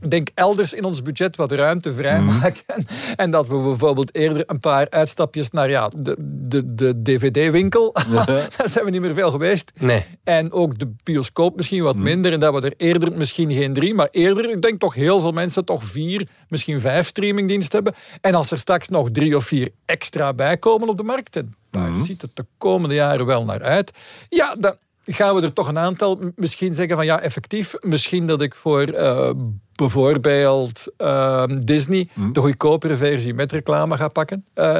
Denk 0.07 0.29
elders 0.33 0.73
in 0.73 0.83
ons 0.83 1.01
budget 1.01 1.35
wat 1.35 1.51
ruimte 1.51 1.93
vrijmaken. 1.93 2.63
En 3.15 3.31
dat 3.31 3.47
we 3.47 3.57
bijvoorbeeld 3.57 4.15
eerder 4.15 4.43
een 4.45 4.59
paar 4.59 4.89
uitstapjes 4.89 5.49
naar 5.49 5.69
ja, 5.69 5.89
de, 5.97 6.15
de, 6.19 6.75
de 6.75 7.01
DVD-winkel. 7.01 7.93
Daar 8.25 8.69
zijn 8.69 8.85
we 8.85 8.91
niet 8.91 9.01
meer 9.01 9.13
veel 9.13 9.31
geweest. 9.31 9.71
Nee. 9.79 10.05
En 10.23 10.51
ook 10.51 10.79
de 10.79 10.91
bioscoop 11.03 11.55
misschien 11.55 11.83
wat 11.83 11.95
minder. 11.95 12.31
En 12.31 12.39
dat 12.39 12.53
we 12.53 12.61
er 12.61 12.73
eerder 12.77 13.11
misschien 13.17 13.51
geen 13.51 13.73
drie, 13.73 13.93
maar 13.93 14.07
eerder, 14.11 14.49
ik 14.49 14.61
denk 14.61 14.79
toch 14.79 14.93
heel 14.93 15.19
veel 15.19 15.31
mensen 15.31 15.65
toch 15.65 15.83
vier, 15.83 16.27
misschien 16.47 16.81
vijf 16.81 17.07
streamingdiensten 17.07 17.83
hebben. 17.83 18.01
En 18.21 18.35
als 18.35 18.51
er 18.51 18.57
straks 18.57 18.87
nog 18.87 19.11
drie 19.11 19.37
of 19.37 19.45
vier 19.45 19.69
extra 19.85 20.33
bij 20.33 20.57
komen 20.57 20.89
op 20.89 20.97
de 20.97 21.03
markt, 21.03 21.35
en 21.35 21.55
daar 21.69 21.95
ziet 21.95 22.21
het 22.21 22.35
de 22.35 22.45
komende 22.57 22.95
jaren 22.95 23.25
wel 23.25 23.45
naar 23.45 23.61
uit. 23.61 23.91
Ja, 24.29 24.55
dan 24.55 24.75
gaan 25.13 25.35
we 25.35 25.41
er 25.41 25.53
toch 25.53 25.67
een 25.67 25.77
aantal 25.77 26.19
misschien 26.35 26.73
zeggen 26.73 26.95
van 26.95 27.05
ja, 27.05 27.19
effectief, 27.19 27.73
misschien 27.79 28.27
dat 28.27 28.41
ik 28.41 28.55
voor 28.55 28.81
eh, 28.81 29.31
bijvoorbeeld 29.75 30.87
ehm, 30.97 31.59
Disney 31.59 32.09
de 32.33 32.39
goedkopere 32.39 32.95
versie 32.95 33.33
met 33.33 33.51
reclame 33.51 33.97
ga 33.97 34.07
pakken. 34.07 34.45
Eh, 34.53 34.73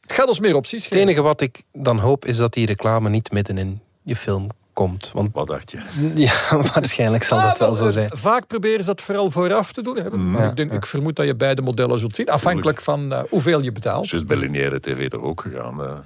het 0.00 0.12
gaat 0.12 0.28
ons 0.28 0.40
meer 0.40 0.54
opties 0.54 0.84
Het 0.84 0.92
geven. 0.92 1.08
enige 1.08 1.22
wat 1.22 1.40
ik 1.40 1.62
dan 1.72 1.98
hoop 1.98 2.24
is 2.24 2.36
dat 2.36 2.52
die 2.52 2.66
reclame 2.66 3.08
niet 3.08 3.32
midden 3.32 3.58
in 3.58 3.80
je 4.02 4.16
film 4.16 4.48
komt. 4.72 5.10
Want 5.14 5.32
Wat 5.32 5.46
dacht 5.46 5.70
je? 5.70 5.78
ja, 6.26 6.62
waarschijnlijk 6.72 7.22
zal 7.22 7.40
dat 7.40 7.58
wel 7.58 7.74
zo 7.74 7.86
eh, 7.86 7.90
zijn. 7.90 8.10
Vaak 8.12 8.46
proberen 8.46 8.80
ze 8.80 8.86
dat 8.86 9.00
vooral 9.00 9.30
vooraf 9.30 9.72
te 9.72 9.82
doen. 9.82 9.96
Hè. 9.96 10.10
Maar 10.10 10.48
ik, 10.48 10.56
denk, 10.56 10.72
ik 10.72 10.86
vermoed 10.86 11.16
dat 11.16 11.26
je 11.26 11.34
beide 11.34 11.62
modellen 11.62 11.98
zult 11.98 12.16
zien, 12.16 12.28
afhankelijk 12.28 12.80
van 12.80 13.12
eh, 13.12 13.22
hoeveel 13.30 13.60
je 13.60 13.72
betaalt. 13.72 14.10
Juist 14.10 14.26
bij 14.26 14.36
lineaire 14.36 14.80
tv 14.80 15.08
toch 15.08 15.22
ook 15.22 15.40
gegaan. 15.40 16.04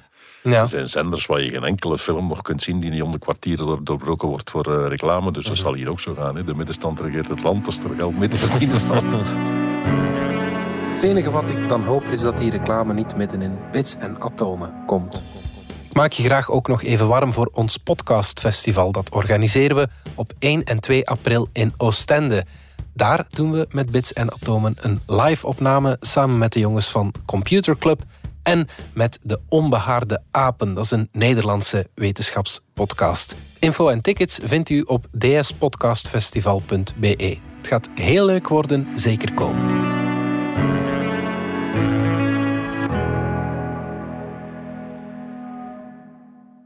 Ja. 0.50 0.61
Er 0.61 0.68
zijn 0.68 0.88
zenders 0.88 1.26
waar 1.26 1.42
je 1.42 1.50
geen 1.50 1.64
enkele 1.64 1.98
film 1.98 2.28
nog 2.28 2.42
kunt 2.42 2.62
zien 2.62 2.80
die 2.80 2.90
niet 2.90 3.02
om 3.02 3.12
de 3.12 3.18
kwartier 3.18 3.56
door, 3.56 3.85
doorbroken 3.85 4.28
wordt 4.28 4.50
voor 4.50 4.72
eh, 4.72 4.88
reclame. 4.88 5.32
Dus 5.32 5.44
dat 5.44 5.56
zal 5.56 5.74
hier 5.74 5.90
ook 5.90 6.00
zo 6.00 6.14
gaan. 6.14 6.37
Hè. 6.37 6.44
De 6.44 6.54
middenstand 6.54 7.00
regeert 7.00 7.28
het 7.28 7.42
land 7.42 7.66
als 7.66 7.78
er 7.78 7.90
geld 7.96 8.18
mee 8.18 8.28
te 8.28 8.37
verdienen 8.37 8.80
valt. 8.80 9.04
Het 10.94 11.02
enige 11.02 11.30
wat 11.30 11.50
ik 11.50 11.68
dan 11.68 11.85
hoop 11.85 12.04
is 12.11 12.20
dat 12.20 12.38
die 12.38 12.50
reclame 12.50 12.94
niet 12.94 13.16
midden 13.16 13.42
in 13.42 13.59
bits 13.72 13.96
en 13.96 14.22
atomen 14.22 14.72
komt. 14.87 15.22
Ik 15.88 15.94
maak 15.94 16.12
je 16.12 16.22
graag 16.22 16.50
ook 16.50 16.68
nog 16.68 16.82
even 16.82 17.09
warm 17.09 17.32
voor 17.32 17.50
ons 17.52 17.76
podcastfestival. 17.76 18.92
Dat 18.92 19.11
organiseren 19.11 19.76
we 19.76 19.88
op 20.14 20.32
1 20.38 20.64
en 20.64 20.80
2 20.80 21.09
april 21.09 21.48
in 21.52 21.72
Oostende. 21.76 22.44
Daar 22.94 23.26
doen 23.28 23.52
we 23.52 23.66
met 23.70 23.90
Bits 23.90 24.12
en 24.12 24.32
Atomen 24.32 24.74
een 24.80 25.00
live-opname 25.06 25.96
samen 26.00 26.38
met 26.38 26.52
de 26.52 26.61
jongens 26.61 26.90
van 26.90 27.14
Computer 27.24 27.78
Club 27.78 28.02
en 28.46 28.68
met 28.94 29.18
de 29.22 29.40
Onbehaarde 29.48 30.22
Apen. 30.30 30.74
Dat 30.74 30.85
is 30.85 30.90
een 30.90 31.09
Nederlandse 31.12 31.88
wetenschapspodcast. 31.94 33.37
Info 33.59 33.88
en 33.88 34.00
tickets 34.00 34.38
vindt 34.42 34.68
u 34.68 34.80
op 34.80 35.06
dspodcastfestival.be. 35.18 37.38
Het 37.56 37.66
gaat 37.66 37.88
heel 37.94 38.24
leuk 38.24 38.48
worden, 38.48 38.87
zeker 38.94 39.35
komen. 39.35 39.85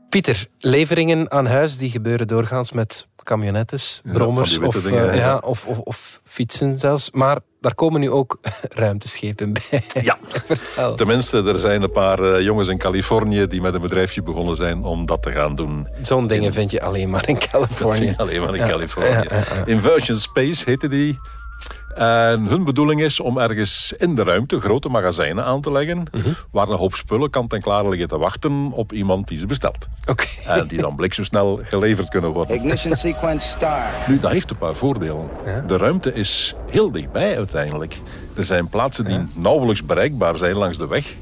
Pieter, 0.09 0.49
leveringen 0.59 1.31
aan 1.31 1.47
huis 1.47 1.77
die 1.77 1.91
gebeuren 1.91 2.27
doorgaans 2.27 2.73
met 2.73 3.07
camionettes, 3.23 4.01
brommers 4.03 4.59
of, 4.59 4.87
eh, 4.87 5.17
ja, 5.17 5.37
of, 5.37 5.67
of, 5.67 5.79
of 5.79 6.21
fietsen 6.25 6.79
zelfs. 6.79 7.11
Maar 7.11 7.39
daar 7.61 7.75
komen 7.75 8.01
nu 8.01 8.11
ook 8.11 8.39
ruimteschepen 8.69 9.53
bij. 9.53 9.83
Ja. 10.03 10.19
Vertel. 10.45 10.95
Tenminste, 10.95 11.43
er 11.45 11.59
zijn 11.59 11.83
een 11.83 11.91
paar 11.93 12.19
eh, 12.35 12.45
jongens 12.45 12.69
in 12.69 12.79
Californië 12.79 13.47
die 13.47 13.61
met 13.61 13.75
een 13.75 13.81
bedrijfje 13.81 14.23
begonnen 14.23 14.57
zijn 14.57 14.83
om 14.85 15.07
dat 15.07 15.23
te 15.23 15.33
gaan 15.33 15.55
doen. 15.55 15.89
Zo'n 16.03 16.27
dingen 16.27 16.53
vind 16.53 16.71
je 16.71 16.83
alleen 16.83 17.11
maar 17.11 17.29
in 17.29 17.39
Californië. 17.51 18.15
alleen 18.17 18.41
maar 18.41 18.55
in 18.55 18.61
Ja, 18.61 18.69
Californië. 18.69 19.09
ja, 19.09 19.25
ja, 19.29 19.37
ja. 19.37 19.65
Inversion 19.67 20.17
Space 20.19 20.63
heette 20.65 20.89
die. 20.89 21.19
En 21.95 22.41
hun 22.47 22.65
bedoeling 22.65 23.01
is 23.03 23.21
om 23.21 23.39
ergens 23.39 23.93
in 23.97 24.15
de 24.15 24.23
ruimte 24.23 24.61
grote 24.61 24.89
magazijnen 24.89 25.45
aan 25.45 25.61
te 25.61 25.73
leggen, 25.73 26.03
Mhm. 26.13 26.29
waar 26.51 26.69
een 26.69 26.77
hoop 26.77 26.95
spullen 26.95 27.31
kant 27.31 27.53
en 27.53 27.61
klaar 27.61 27.89
liggen 27.89 28.09
te 28.09 28.19
wachten 28.19 28.71
op 28.73 28.93
iemand 28.93 29.29
die 29.29 29.39
ze 29.39 29.47
bestelt. 29.47 29.89
Oké. 30.07 30.25
En 30.47 30.67
die 30.67 30.81
dan 30.81 30.97
bliksemsnel 30.97 31.61
geleverd 31.63 32.09
kunnen 32.09 32.31
worden. 32.31 32.57
Ignition 32.57 32.97
sequence 32.97 33.49
start. 33.49 34.09
Nu, 34.09 34.19
dat 34.19 34.31
heeft 34.31 34.51
een 34.51 34.59
paar 34.59 34.75
voordelen. 34.75 35.29
De 35.67 35.77
ruimte 35.77 36.13
is 36.15 36.55
heel 36.71 36.91
dichtbij 36.91 37.37
uiteindelijk. 37.37 37.97
Er 38.37 38.45
zijn 38.45 38.69
plaatsen 38.69 39.05
die 39.05 39.19
nauwelijks 39.35 39.85
bereikbaar 39.85 40.37
zijn 40.37 40.57
langs 40.57 40.79
de 40.79 40.87
weg. 40.87 41.15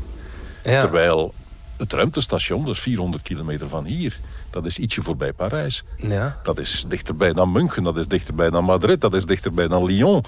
Ja. 0.65 0.81
Terwijl 0.81 1.35
het 1.77 1.93
ruimtestation, 1.93 2.65
dat 2.65 2.75
is 2.75 2.81
400 2.81 3.23
kilometer 3.23 3.69
van 3.69 3.85
hier, 3.85 4.21
dat 4.51 4.67
is 4.67 4.79
ietsje 4.79 5.03
voorbij 5.03 5.33
Parijs. 5.33 5.85
Ja. 5.97 6.41
Dat 6.43 6.59
is 6.59 6.85
dichterbij 6.89 7.33
dan 7.33 7.53
München, 7.53 7.83
dat 7.83 7.97
is 7.97 8.07
dichterbij 8.07 8.51
dan 8.51 8.65
Madrid, 8.65 9.01
dat 9.01 9.15
is 9.15 9.27
dichterbij 9.27 9.69
dan 9.69 9.85
Lyon. 9.85 10.25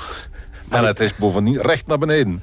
En 0.69 0.85
het 0.85 1.01
is 1.01 1.17
bovendien 1.17 1.61
recht 1.61 1.87
naar 1.87 1.99
beneden. 1.99 2.43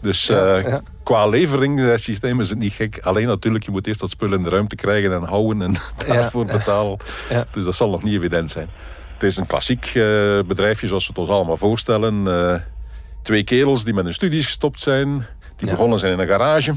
Dus 0.00 0.28
eh, 0.28 0.62
ja. 0.62 0.82
qua 1.02 1.26
leveringssysteem 1.26 2.40
is 2.40 2.50
het 2.50 2.58
niet 2.58 2.72
gek. 2.72 2.98
Alleen 3.02 3.26
natuurlijk, 3.26 3.64
je 3.64 3.70
moet 3.70 3.86
eerst 3.86 4.00
dat 4.00 4.10
spul 4.10 4.32
in 4.32 4.42
de 4.42 4.48
ruimte 4.48 4.74
krijgen 4.76 5.12
en 5.12 5.22
houden 5.22 5.62
en 5.62 5.74
daarvoor 6.06 6.44
betalen. 6.44 6.98
Ja. 7.30 7.46
Dus 7.50 7.64
dat 7.64 7.74
zal 7.74 7.90
nog 7.90 8.02
niet 8.02 8.14
evident 8.14 8.50
zijn. 8.50 8.68
Het 9.12 9.22
is 9.22 9.36
een 9.36 9.46
klassiek 9.46 9.84
eh, 9.84 9.92
bedrijfje 10.46 10.86
zoals 10.86 11.06
we 11.06 11.10
het 11.10 11.18
ons 11.18 11.28
allemaal 11.28 11.56
voorstellen. 11.56 12.28
Eh, 12.28 12.60
twee 13.22 13.44
kerels 13.44 13.84
die 13.84 13.94
met 13.94 14.04
hun 14.04 14.14
studies 14.14 14.44
gestopt 14.44 14.80
zijn. 14.80 15.26
Die 15.56 15.70
begonnen 15.70 15.98
zijn 15.98 16.12
in 16.12 16.18
een 16.18 16.26
garage. 16.26 16.74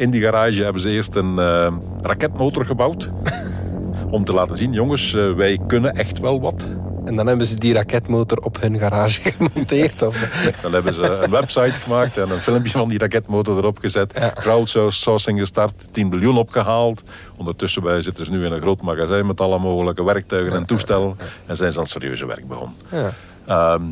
In 0.00 0.10
die 0.10 0.20
garage 0.20 0.62
hebben 0.62 0.82
ze 0.82 0.90
eerst 0.90 1.14
een 1.14 1.38
eh, 1.38 1.72
raketmotor 2.00 2.64
gebouwd. 2.64 3.10
Om 4.10 4.24
te 4.24 4.32
laten 4.32 4.56
zien, 4.56 4.72
jongens, 4.72 5.14
eh, 5.14 5.32
wij 5.32 5.58
kunnen 5.66 5.94
echt 5.94 6.18
wel 6.18 6.40
wat. 6.40 6.68
En 7.04 7.16
dan 7.16 7.26
hebben 7.26 7.46
ze 7.46 7.58
die 7.58 7.72
raketmotor 7.72 8.38
op 8.38 8.60
hun 8.60 8.78
garage 8.78 9.20
gemonteerd. 9.30 10.02
Of... 10.02 10.44
Dan 10.62 10.72
hebben 10.72 10.94
ze 10.94 11.02
een 11.02 11.30
website 11.30 11.80
gemaakt 11.80 12.18
en 12.18 12.30
een 12.30 12.40
filmpje 12.40 12.78
van 12.78 12.88
die 12.88 12.98
raketmotor 12.98 13.58
erop 13.58 13.78
gezet. 13.78 14.12
Ja. 14.18 14.32
Crowdsourcing 14.34 15.38
gestart, 15.38 15.84
10 15.90 16.08
miljoen 16.08 16.36
opgehaald. 16.36 17.02
Ondertussen 17.36 17.82
bij 17.82 18.02
zitten 18.02 18.24
ze 18.24 18.30
nu 18.30 18.44
in 18.44 18.52
een 18.52 18.60
groot 18.60 18.82
magazijn 18.82 19.26
met 19.26 19.40
alle 19.40 19.58
mogelijke 19.58 20.04
werktuigen 20.04 20.52
en 20.52 20.66
toestellen. 20.66 21.16
En 21.46 21.56
zijn 21.56 21.72
ze 21.72 21.78
aan 21.78 21.86
serieuze 21.86 22.26
werk 22.26 22.48
begonnen. 22.48 22.76
Ja. 22.90 23.12
Ehm, 23.46 23.82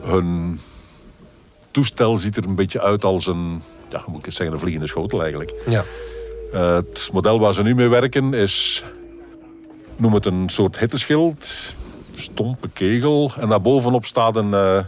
hun 0.00 0.60
toestel 1.70 2.16
ziet 2.16 2.36
er 2.36 2.44
een 2.44 2.54
beetje 2.54 2.82
uit 2.82 3.04
als 3.04 3.26
een, 3.26 3.62
ja, 3.88 3.98
hoe 3.98 4.10
moet 4.10 4.18
ik 4.18 4.24
het 4.24 4.34
zeggen, 4.34 4.54
een 4.54 4.60
vliegende 4.60 4.86
schotel 4.88 5.20
eigenlijk. 5.20 5.52
Ja. 5.66 5.84
Eh, 6.52 6.74
het 6.74 7.08
model 7.12 7.40
waar 7.40 7.54
ze 7.54 7.62
nu 7.62 7.74
mee 7.74 7.88
werken 7.88 8.34
is, 8.34 8.84
noem 9.96 10.14
het 10.14 10.26
een 10.26 10.48
soort 10.48 10.78
hitteschild, 10.78 11.72
stompe 12.14 12.68
kegel. 12.68 13.32
En 13.38 13.48
daarbovenop 13.48 14.04
staat 14.04 14.36
een 14.36 14.54
eh, 14.54 14.78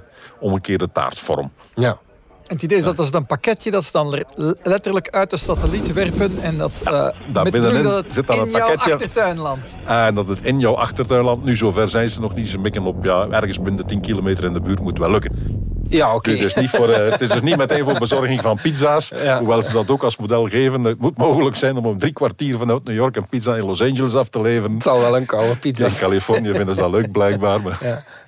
omgekeerde 0.41 0.89
taartvorm. 0.93 1.53
Ja. 1.75 1.99
Het 2.47 2.63
idee 2.63 2.79
is 2.79 2.85
dat 2.85 2.99
als 2.99 3.13
een 3.13 3.27
pakketje 3.27 3.71
dat 3.71 3.85
ze 3.85 3.93
dan 3.93 4.09
le- 4.09 4.55
letterlijk 4.63 5.09
uit 5.11 5.31
de 5.31 5.37
satelliet 5.37 5.93
werpen 5.93 6.39
en 6.43 6.59
dat 6.59 6.71
met 6.85 6.85
de 6.85 7.13
binnenin 7.33 7.53
bedoeling 7.53 7.85
dat 7.85 8.05
het 8.05 8.13
zit 8.13 8.27
dan 8.27 8.37
in 8.37 8.43
een 8.43 8.51
jouw 8.51 8.61
pakketje. 8.67 8.93
achtertuin 8.93 9.39
landt. 9.39 9.77
En 9.87 10.15
dat 10.15 10.29
het 10.29 10.41
in 10.41 10.61
jouw 10.61 10.75
achtertuinland, 10.75 11.45
nu 11.45 11.57
zover 11.57 11.89
zijn 11.89 12.11
ze 12.11 12.21
nog 12.21 12.35
niet, 12.35 12.49
ze 12.49 12.59
mikken 12.59 12.83
op 12.85 13.05
ja, 13.05 13.27
ergens 13.31 13.57
binnen 13.57 13.77
de 13.77 13.85
10 13.85 14.01
kilometer 14.01 14.45
in 14.45 14.53
de 14.53 14.61
buurt 14.61 14.81
moet 14.81 14.99
wel 14.99 15.11
lukken. 15.11 15.65
Ja, 15.89 16.15
oké. 16.15 16.37
Dus 16.37 16.55
niet 16.55 16.71
voor, 16.71 16.89
eh, 16.89 17.11
het 17.11 17.21
is 17.21 17.29
dus 17.29 17.41
niet 17.41 17.57
meteen 17.57 17.85
voor 17.85 17.99
bezorging 17.99 18.43
van 18.43 18.59
pizza's, 18.63 19.13
Ja. 19.23 19.39
hoewel 19.39 19.63
ze 19.63 19.73
dat 19.73 19.91
ook 19.91 20.03
als 20.03 20.17
model 20.17 20.49
geven. 20.49 20.85
Het 20.85 20.99
moet 21.01 21.17
mogelijk 21.17 21.57
zijn 21.57 21.77
om 21.77 21.87
om 21.87 21.99
drie 21.99 22.13
kwartier 22.13 22.57
vanuit 22.59 22.85
New 22.85 22.95
York 22.95 23.17
een 23.17 23.29
pizza 23.29 23.55
in 23.55 23.65
Los 23.65 23.83
Angeles 23.83 24.15
af 24.15 24.29
te 24.29 24.41
leveren. 24.41 24.75
Het 24.75 24.83
zal 24.83 25.01
wel 25.01 25.17
een 25.17 25.27
koude 25.27 25.57
pizza 25.57 25.87
In. 25.87 25.93
Californië 25.99 26.55
vinden 26.55 26.75
ze 26.75 26.81
dat 26.81 26.91
leuk 26.91 27.13
blijkbaar, 27.13 27.61
maar 27.61 27.79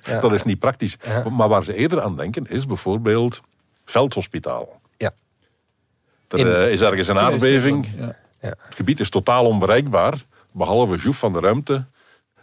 Ja, 0.05 0.19
dat 0.19 0.33
is 0.33 0.43
niet 0.43 0.59
praktisch. 0.59 0.97
Maar 1.31 1.49
waar 1.49 1.63
ze 1.63 1.73
eerder 1.73 2.01
aan 2.01 2.15
denken 2.15 2.45
is 2.49 2.65
bijvoorbeeld 2.65 3.41
veldhospitaal. 3.89 4.81
Ja. 4.97 5.11
Er 6.27 6.39
In- 6.39 6.47
eh, 6.53 6.71
is 6.71 6.81
ergens 6.81 7.07
een 7.07 7.19
aardbeving. 7.19 7.87
Ja. 7.95 8.15
Ja. 8.41 8.47
Het 8.65 8.75
gebied 8.75 8.99
is 8.99 9.09
totaal 9.09 9.45
onbereikbaar. 9.45 10.13
Behalve 10.51 10.95
Joef 10.95 11.17
van 11.17 11.33
de 11.33 11.39
ruimte 11.39 11.85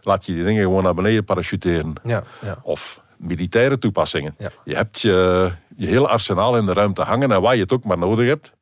laat 0.01 0.27
je 0.27 0.33
die 0.35 0.45
dingen 0.45 0.63
gewoon 0.63 0.83
naar 0.83 0.95
beneden 0.95 1.25
parachuteren. 1.25 1.93
Ja, 2.05 2.23
ja. 2.41 2.59
Of 2.63 3.01
militaire 3.17 3.79
toepassingen. 3.79 4.35
Ja. 4.39 4.51
Je 4.65 4.75
hebt 4.77 5.01
je, 5.01 5.53
je 5.77 5.87
hele 5.87 6.09
arsenaal 6.09 6.57
in 6.57 6.67
de 6.67 6.73
ruimte 6.73 7.03
hangen 7.03 7.33
en 7.33 7.41
waar 7.41 7.55
je 7.55 7.63
het 7.63 7.73
ook 7.73 7.85
maar 7.85 7.99
nodig 7.99 8.27
hebt, 8.29 8.53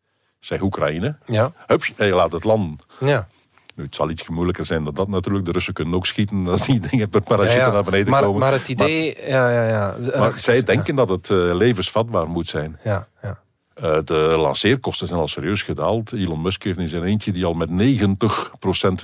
zeg 0.40 0.60
Oekraïne, 0.62 1.18
Ja. 1.26 1.52
hups, 1.66 1.92
en 1.96 2.06
je 2.06 2.14
laat 2.14 2.32
het 2.32 2.44
landen. 2.44 2.78
Ja. 3.00 3.28
Nu, 3.74 3.84
het 3.84 3.94
zal 3.94 4.10
iets 4.10 4.28
moeilijker 4.28 4.66
zijn 4.66 4.84
dan 4.84 4.94
dat 4.94 5.08
natuurlijk. 5.08 5.44
De 5.44 5.52
Russen 5.52 5.74
kunnen 5.74 5.94
ook 5.94 6.06
schieten 6.06 6.48
als 6.48 6.66
die 6.66 6.80
dingen 6.90 7.08
per 7.08 7.20
parachute 7.20 7.58
Ja, 7.58 7.66
ja. 7.66 7.72
naar 7.72 7.84
beneden 7.84 8.10
maar, 8.10 8.22
komen. 8.22 8.40
Maar 8.40 8.52
het 8.52 8.68
idee... 8.68 9.16
ja, 9.26 9.50
ja, 9.50 9.68
ja. 9.68 9.96
Maar, 10.00 10.18
maar 10.18 10.38
zij 10.38 10.62
denken 10.62 10.94
dat 10.94 11.08
het 11.08 11.30
eh, 11.30 11.36
levensvatbaar 11.36 12.28
moet 12.28 12.48
zijn. 12.48 12.78
Ja, 12.82 13.08
ja. 13.22 13.42
Eh, 13.74 13.98
de 14.04 14.34
lanceerkosten 14.38 15.06
zijn 15.06 15.20
al 15.20 15.28
serieus 15.28 15.62
gedaald. 15.62 16.12
Elon 16.12 16.42
Musk 16.42 16.62
heeft 16.62 16.78
in 16.78 16.88
zijn 16.88 17.02
eentje 17.02 17.32
die 17.32 17.44
al 17.44 17.54
met 17.54 17.68
90% 17.68 17.72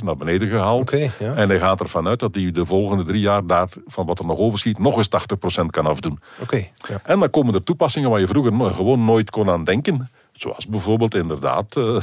naar 0.04 0.16
beneden 0.16 0.48
gehaald. 0.48 0.80
Oké, 0.80 1.10
ja. 1.18 1.34
En 1.34 1.48
hij 1.48 1.58
gaat 1.58 1.80
ervan 1.80 2.08
uit 2.08 2.18
dat 2.18 2.34
hij 2.34 2.50
de 2.50 2.66
volgende 2.66 3.04
drie 3.04 3.20
jaar 3.20 3.46
daar, 3.46 3.68
van 3.86 4.06
wat 4.06 4.18
er 4.18 4.26
nog 4.26 4.38
overschiet, 4.38 4.78
nog 4.78 4.96
eens 4.96 5.08
80% 5.62 5.66
kan 5.66 5.86
afdoen. 5.86 6.20
Oké. 6.40 6.66
Ja. 6.88 7.00
En 7.02 7.18
dan 7.18 7.30
komen 7.30 7.54
er 7.54 7.62
toepassingen 7.62 8.10
waar 8.10 8.20
je 8.20 8.26
vroeger 8.26 8.74
gewoon 8.74 9.04
nooit 9.04 9.30
kon 9.30 9.50
aan 9.50 9.64
denken. 9.64 10.10
Zoals 10.32 10.66
bijvoorbeeld 10.66 11.14
inderdaad 11.14 11.76
eh, 11.76 11.96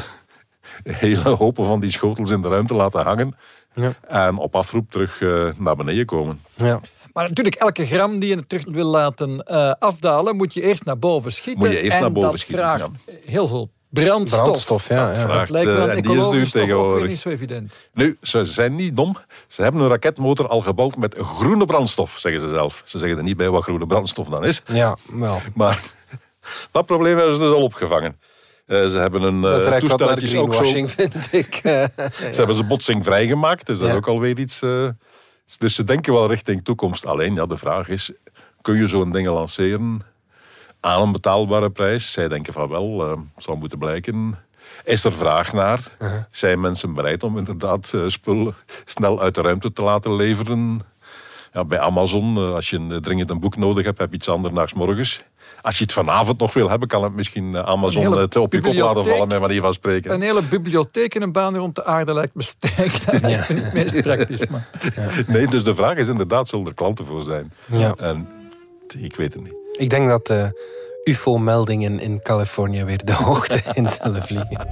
hele 0.83 1.29
hopen 1.29 1.65
van 1.65 1.79
die 1.79 1.91
schotels 1.91 2.29
in 2.29 2.41
de 2.41 2.47
ruimte 2.47 2.73
laten 2.73 3.03
hangen. 3.03 3.35
Ja. 3.73 3.93
En 4.07 4.37
op 4.37 4.55
afroep 4.55 4.91
terug 4.91 5.21
eh, 5.21 5.49
naar 5.57 5.75
beneden 5.75 6.05
komen. 6.05 6.41
Ja. 6.55 6.81
Maar 7.13 7.27
natuurlijk, 7.27 7.55
elke 7.55 7.85
gram 7.85 8.19
die 8.19 8.29
je 8.29 8.47
terug 8.47 8.63
wil 8.67 8.85
laten 8.85 9.43
eh, 9.43 9.71
afdalen, 9.79 10.35
moet 10.35 10.53
je 10.53 10.61
eerst 10.61 10.85
naar 10.85 10.99
boven 10.99 11.31
schieten. 11.31 11.63
Moet 11.63 11.71
je 11.71 11.81
eerst 11.81 11.95
en 11.95 12.01
naar 12.01 12.11
boven 12.11 12.31
dat 12.31 12.39
schieten, 12.39 12.65
vraagt 12.65 12.89
heel 13.25 13.47
veel 13.47 13.69
brandstof. 13.89 14.41
Brandstof, 14.41 14.87
ja. 14.87 15.09
ja. 15.09 15.15
vraagt, 15.15 15.39
Dat 15.39 15.49
lijkt 15.49 15.69
me 15.69 15.75
dan 15.75 15.89
en 15.89 16.01
die 16.01 16.17
is 16.17 16.29
duur 16.29 16.49
tegenwoordig. 16.49 17.07
niet 17.07 17.19
zo 17.19 17.29
evident. 17.29 17.77
Nu, 17.93 18.17
ze 18.21 18.45
zijn 18.45 18.75
niet 18.75 18.95
dom. 18.95 19.17
Ze 19.47 19.61
hebben 19.61 19.81
een 19.81 19.87
raketmotor 19.87 20.47
al 20.47 20.61
gebouwd 20.61 20.95
met 20.95 21.15
groene 21.17 21.65
brandstof, 21.65 22.17
zeggen 22.17 22.41
ze 22.41 22.49
zelf. 22.49 22.81
Ze 22.85 22.99
zeggen 22.99 23.17
er 23.17 23.23
niet 23.23 23.37
bij 23.37 23.49
wat 23.49 23.63
groene 23.63 23.87
brandstof 23.87 24.27
dan 24.27 24.45
is. 24.45 24.61
Ja, 24.67 24.97
wel. 25.11 25.41
Maar 25.53 25.83
dat 26.71 26.85
probleem 26.85 27.17
hebben 27.17 27.35
ze 27.35 27.43
dus 27.43 27.53
al 27.53 27.63
opgevangen. 27.63 28.19
Eh, 28.67 28.86
ze 28.86 28.97
hebben 28.97 29.21
een 29.21 29.41
Dat 29.41 29.63
uh, 29.63 29.69
naar 29.69 29.80
toestelletjes 29.80 30.36
ook 30.36 30.53
zo... 30.53 30.88
vind 30.88 31.34
ik. 31.34 31.53
Ze 32.34 32.34
hebben 32.36 32.56
ze 32.56 32.63
botsing 32.63 33.03
vrijgemaakt, 33.03 33.65
dus 33.65 33.80
dat 33.80 33.89
is 33.89 33.95
ook 33.95 34.08
alweer 34.08 34.39
iets... 34.39 34.62
eh, 34.62 34.89
dus 35.58 35.75
ze 35.75 35.84
denken 35.84 36.13
wel 36.13 36.27
richting 36.27 36.63
toekomst. 36.63 37.06
Alleen, 37.06 37.36
ja, 37.36 37.45
de 37.45 37.58
vraag 37.58 37.89
is, 37.89 38.12
kun 38.62 38.75
je 38.75 38.88
zo'n 38.88 39.12
dingen 39.12 39.32
lanceren 39.32 40.01
aan 40.80 41.01
een 41.01 41.12
betaalbare 41.12 41.69
prijs? 41.69 42.12
Zij 42.12 42.27
denken 42.27 42.53
van 42.53 42.69
wel, 42.69 43.06
eh 43.06 43.19
zal 43.38 43.56
moeten 43.56 43.77
blijken. 43.77 44.38
Is 44.84 45.03
er 45.03 45.13
vraag 45.13 45.53
naar? 45.53 45.80
Uh-huh. 45.99 46.23
Zijn 46.32 46.60
mensen 46.60 46.93
bereid 46.93 47.23
om 47.23 47.38
inderdaad 47.38 47.93
eh, 47.93 48.01
spullen 48.08 48.56
snel 48.86 49.21
uit 49.21 49.36
de 49.36 49.41
ruimte 49.41 49.73
te 49.73 49.82
laten 49.82 50.15
leveren? 50.15 50.82
Ja, 51.57 51.65
bij 51.65 51.79
Amazon, 51.79 52.37
eh, 52.37 52.53
als 52.53 52.69
je 52.69 52.77
een, 52.77 53.01
dringend 53.01 53.29
een 53.29 53.39
boek 53.39 53.57
nodig 53.57 53.85
hebt, 53.85 53.97
heb 53.97 54.09
je 54.09 54.15
iets 54.15 54.29
anders 54.29 54.53
nachts 54.53 54.73
morgens. 54.73 55.23
Als 55.61 55.77
je 55.77 55.83
het 55.83 55.93
vanavond 55.93 56.39
nog 56.39 56.53
wil 56.53 56.69
hebben, 56.69 56.87
kan 56.87 57.03
het 57.03 57.13
misschien 57.13 57.55
eh, 57.55 57.63
Amazon 57.63 58.17
het 58.17 58.35
op 58.35 58.53
je 58.53 58.61
kop 58.61 58.73
laten 58.73 59.05
vallen, 59.05 59.27
met 59.27 59.39
manier 59.39 59.61
van 59.61 59.73
spreken. 59.73 60.13
Een 60.13 60.21
hele 60.21 60.41
bibliotheek 60.41 61.15
in 61.15 61.21
een 61.21 61.31
baan 61.31 61.55
rond 61.55 61.75
de 61.75 61.85
aarde 61.85 62.13
lijkt 62.13 62.35
me 62.35 62.41
sterk. 62.41 63.05
Dat 63.05 63.21
lijkt 63.21 63.49
me 63.49 63.55
niet 63.55 63.63
het 63.63 63.73
meest 63.73 64.01
praktisch. 64.01 64.47
Maar. 64.47 64.67
Nee, 65.27 65.47
dus 65.47 65.63
de 65.63 65.75
vraag 65.75 65.95
is 65.97 66.07
inderdaad, 66.07 66.47
zullen 66.47 66.65
er 66.65 66.73
klanten 66.73 67.05
voor 67.05 67.23
zijn? 67.23 67.53
Ja. 67.65 67.95
En 67.95 68.27
ik 68.99 69.15
weet 69.15 69.33
het 69.33 69.43
niet. 69.43 69.55
Ik 69.77 69.89
denk 69.89 70.09
dat 70.09 70.27
de 70.27 70.61
UFO-meldingen 71.03 71.99
in 71.99 72.21
Californië 72.21 72.83
weer 72.83 73.05
de 73.05 73.13
hoogte 73.23 73.61
in 73.73 73.89
zullen 73.89 74.23
vliegen. 74.23 74.67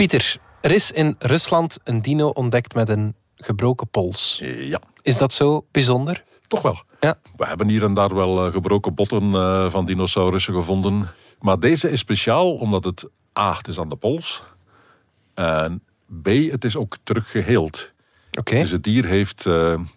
Pieter, 0.00 0.36
er 0.60 0.70
is 0.70 0.90
in 0.90 1.14
Rusland 1.18 1.78
een 1.84 2.02
dino 2.02 2.28
ontdekt 2.28 2.74
met 2.74 2.88
een 2.88 3.14
gebroken 3.36 3.88
pols. 3.88 4.38
Eh, 4.42 4.68
Ja, 4.68 4.80
Is 5.02 5.18
dat 5.18 5.32
zo 5.32 5.66
bijzonder? 5.70 6.22
toch 6.46 6.62
wel. 6.62 6.82
Ja. 7.00 7.18
We 7.36 7.46
hebben 7.46 7.68
hier 7.68 7.82
en 7.82 7.94
daar 7.94 8.14
wel 8.14 8.46
eh, 8.46 8.52
gebroken 8.52 8.94
botten 8.94 9.34
eh, 9.34 9.70
van 9.70 9.84
dinosaurussen 9.86 10.54
gevonden. 10.54 11.10
Maar 11.40 11.58
deze 11.58 11.90
is 11.90 11.98
speciaal 11.98 12.54
omdat 12.54 12.84
het 12.84 13.08
A, 13.38 13.56
het 13.56 13.68
is 13.68 13.80
aan 13.80 13.88
de 13.88 13.96
pols. 13.96 14.44
En 15.34 15.82
B, 16.22 16.26
het 16.26 16.64
is 16.64 16.76
ook 16.76 16.96
teruggeheeld. 17.02 17.92
Oké. 18.38 18.60
Dus 18.60 18.70
het 18.70 18.82
dier 18.82 19.04
heeft 19.04 19.42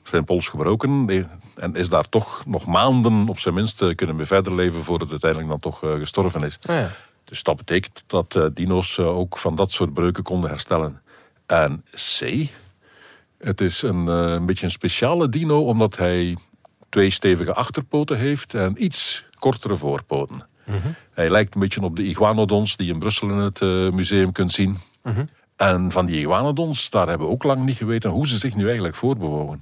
zijn 0.04 0.24
pols 0.26 0.48
gebroken 0.48 1.08
en 1.56 1.76
is 1.76 1.90
daar 1.90 2.10
toch 2.10 2.46
nog 2.46 2.66
maanden 2.66 3.30
op 3.30 3.40
zijn 3.40 3.54
minst 3.54 3.96
kunnen 3.96 4.16
mee 4.16 4.26
verder 4.26 4.56
leven 4.56 4.84
voordat 4.84 5.10
het 5.10 5.24
uiteindelijk 5.24 5.62
dan 5.62 5.72
toch 5.72 6.00
gestorven 6.00 6.44
is. 6.44 6.60
Ah, 6.66 6.76
ja. 6.76 6.92
Dus 7.34 7.44
dat 7.44 7.56
betekent 7.56 8.04
dat 8.08 8.36
eh, 8.36 8.46
dino's 8.54 8.98
eh, 8.98 9.18
ook 9.18 9.38
van 9.38 9.56
dat 9.56 9.72
soort 9.72 9.94
breuken 9.94 10.24
konden 10.24 10.50
herstellen. 10.50 11.02
En 11.46 11.84
C, 11.92 12.48
het 13.38 13.62
is 13.62 13.82
een, 13.82 14.08
eh, 14.08 14.32
een 14.32 14.46
beetje 14.46 14.66
een 14.66 14.72
speciale 14.72 15.30
dino 15.30 15.66
omdat 15.66 15.98
hij 15.98 16.38
twee 16.90 17.10
stevige 17.10 17.54
achterpoten 17.54 18.18
heeft 18.18 18.54
en 18.54 18.84
iets 18.84 19.26
kortere 19.40 19.78
voorpoten. 19.78 20.48
Hij 21.14 21.30
lijkt 21.30 21.54
een 21.54 21.60
beetje 21.60 21.82
op 21.82 21.96
de 21.96 22.04
iguanodons 22.04 22.78
die 22.78 22.88
je 22.88 22.94
in 22.94 23.00
Brussel 23.00 23.30
in 23.30 23.38
het 23.38 23.60
museum 23.94 24.32
kunt 24.32 24.54
zien. 24.54 24.78
En 25.56 25.92
van 25.92 26.06
die 26.06 26.20
iguanodons, 26.20 26.90
daar 26.90 27.08
hebben 27.08 27.28
we 27.28 27.34
ook 27.34 27.44
lang 27.44 27.66
niet 27.66 27.78
geweten 27.78 28.10
hoe 28.10 28.28
ze 28.28 28.38
zich 28.38 28.56
nu 28.56 28.66
eigenlijk 28.66 28.96
voorbewogen. 28.96 29.60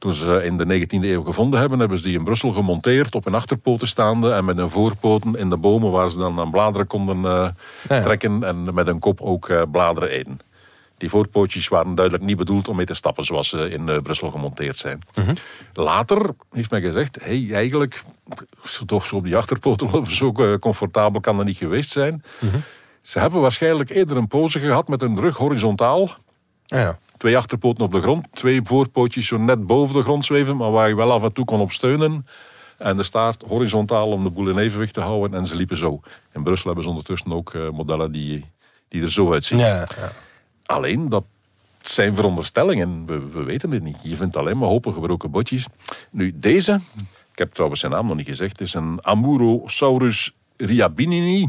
Toen 0.00 0.14
ze 0.14 0.44
in 0.44 0.58
de 0.58 0.86
19e 0.86 1.04
eeuw 1.04 1.22
gevonden 1.22 1.60
hebben, 1.60 1.78
hebben 1.78 1.98
ze 1.98 2.04
die 2.04 2.18
in 2.18 2.24
Brussel 2.24 2.52
gemonteerd, 2.52 3.14
op 3.14 3.24
hun 3.24 3.34
achterpoten 3.34 3.88
staande 3.88 4.32
en 4.32 4.44
met 4.44 4.56
hun 4.56 4.70
voorpoten 4.70 5.36
in 5.36 5.50
de 5.50 5.56
bomen 5.56 5.90
waar 5.90 6.10
ze 6.10 6.18
dan 6.18 6.40
aan 6.40 6.50
bladeren 6.50 6.86
konden 6.86 7.16
eh, 7.24 7.48
ja. 7.88 8.00
trekken 8.00 8.44
en 8.44 8.74
met 8.74 8.86
hun 8.86 8.98
kop 8.98 9.20
ook 9.20 9.48
eh, 9.48 9.62
bladeren 9.70 10.10
eten. 10.10 10.40
Die 10.96 11.08
voorpootjes 11.08 11.68
waren 11.68 11.94
duidelijk 11.94 12.26
niet 12.26 12.36
bedoeld 12.36 12.68
om 12.68 12.76
mee 12.76 12.86
te 12.86 12.94
stappen 12.94 13.24
zoals 13.24 13.48
ze 13.48 13.70
in 13.70 13.88
eh, 13.88 13.98
Brussel 13.98 14.30
gemonteerd 14.30 14.76
zijn. 14.76 15.02
Later 15.72 16.30
heeft 16.50 16.70
men 16.70 16.80
gezegd, 16.80 17.18
hey, 17.22 17.48
eigenlijk, 17.52 18.02
toch 18.86 19.06
zo 19.06 19.16
op 19.16 19.24
die 19.24 19.36
achterpoten 19.36 19.90
lopen, 19.90 20.14
zo 20.14 20.32
comfortabel 20.58 21.20
kan 21.20 21.36
dat 21.36 21.46
niet 21.46 21.56
geweest 21.56 21.90
zijn. 21.90 22.22
Ze 23.00 23.18
hebben 23.18 23.40
waarschijnlijk 23.40 23.90
eerder 23.90 24.16
een 24.16 24.28
pose 24.28 24.58
gehad 24.58 24.88
met 24.88 25.02
een 25.02 25.20
rug 25.20 25.36
horizontaal. 25.36 26.10
Ah, 26.68 26.78
ja. 26.78 26.98
Twee 27.20 27.36
achterpoten 27.36 27.84
op 27.84 27.90
de 27.90 28.00
grond, 28.00 28.26
twee 28.32 28.60
voorpootjes 28.62 29.26
zo 29.26 29.38
net 29.38 29.66
boven 29.66 29.96
de 29.96 30.02
grond 30.02 30.24
zweven, 30.24 30.56
maar 30.56 30.70
waar 30.70 30.88
je 30.88 30.96
wel 30.96 31.12
af 31.12 31.22
en 31.22 31.32
toe 31.32 31.44
kon 31.44 31.60
op 31.60 31.72
steunen. 31.72 32.26
En 32.78 32.96
de 32.96 33.02
staart 33.02 33.44
horizontaal 33.48 34.08
om 34.08 34.24
de 34.24 34.30
boel 34.30 34.48
in 34.48 34.58
evenwicht 34.58 34.94
te 34.94 35.00
houden 35.00 35.38
en 35.38 35.46
ze 35.46 35.56
liepen 35.56 35.76
zo. 35.76 36.00
In 36.32 36.42
Brussel 36.42 36.66
hebben 36.66 36.84
ze 36.84 36.90
ondertussen 36.90 37.32
ook 37.32 37.54
eh, 37.54 37.70
modellen 37.70 38.12
die, 38.12 38.44
die 38.88 39.02
er 39.02 39.12
zo 39.12 39.32
uitzien. 39.32 39.58
Ja, 39.58 39.76
ja. 39.76 40.12
Alleen, 40.66 41.08
dat 41.08 41.24
zijn 41.80 42.14
veronderstellingen. 42.14 43.06
We, 43.06 43.28
we 43.28 43.42
weten 43.42 43.70
het 43.70 43.82
niet. 43.82 44.00
Je 44.02 44.16
vindt 44.16 44.36
alleen 44.36 44.58
maar 44.58 44.68
hopen 44.68 44.92
gebroken 44.92 45.30
botjes. 45.30 45.66
Nu, 46.10 46.32
deze, 46.36 46.80
ik 47.32 47.38
heb 47.38 47.52
trouwens 47.52 47.80
zijn 47.80 47.92
naam 47.92 48.06
nog 48.06 48.16
niet 48.16 48.28
gezegd, 48.28 48.60
is 48.60 48.74
een 48.74 48.98
Amurosaurus 49.02 50.34
riabinini. 50.56 51.46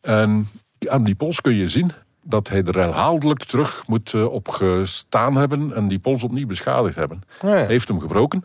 En 0.00 0.46
aan 0.86 1.04
die 1.04 1.14
pols 1.14 1.40
kun 1.40 1.54
je 1.54 1.68
zien 1.68 1.92
dat 2.28 2.48
hij 2.48 2.62
er 2.62 2.74
herhaaldelijk 2.78 3.44
terug 3.44 3.82
moet 3.86 4.14
eh, 4.14 4.24
op 4.32 4.48
gestaan 4.48 5.34
hebben 5.36 5.74
en 5.74 5.88
die 5.88 5.98
pols 5.98 6.24
opnieuw 6.24 6.46
beschadigd 6.46 6.96
hebben. 6.96 7.22
Ja. 7.38 7.54
Heeft 7.66 7.88
hem 7.88 8.00
gebroken. 8.00 8.44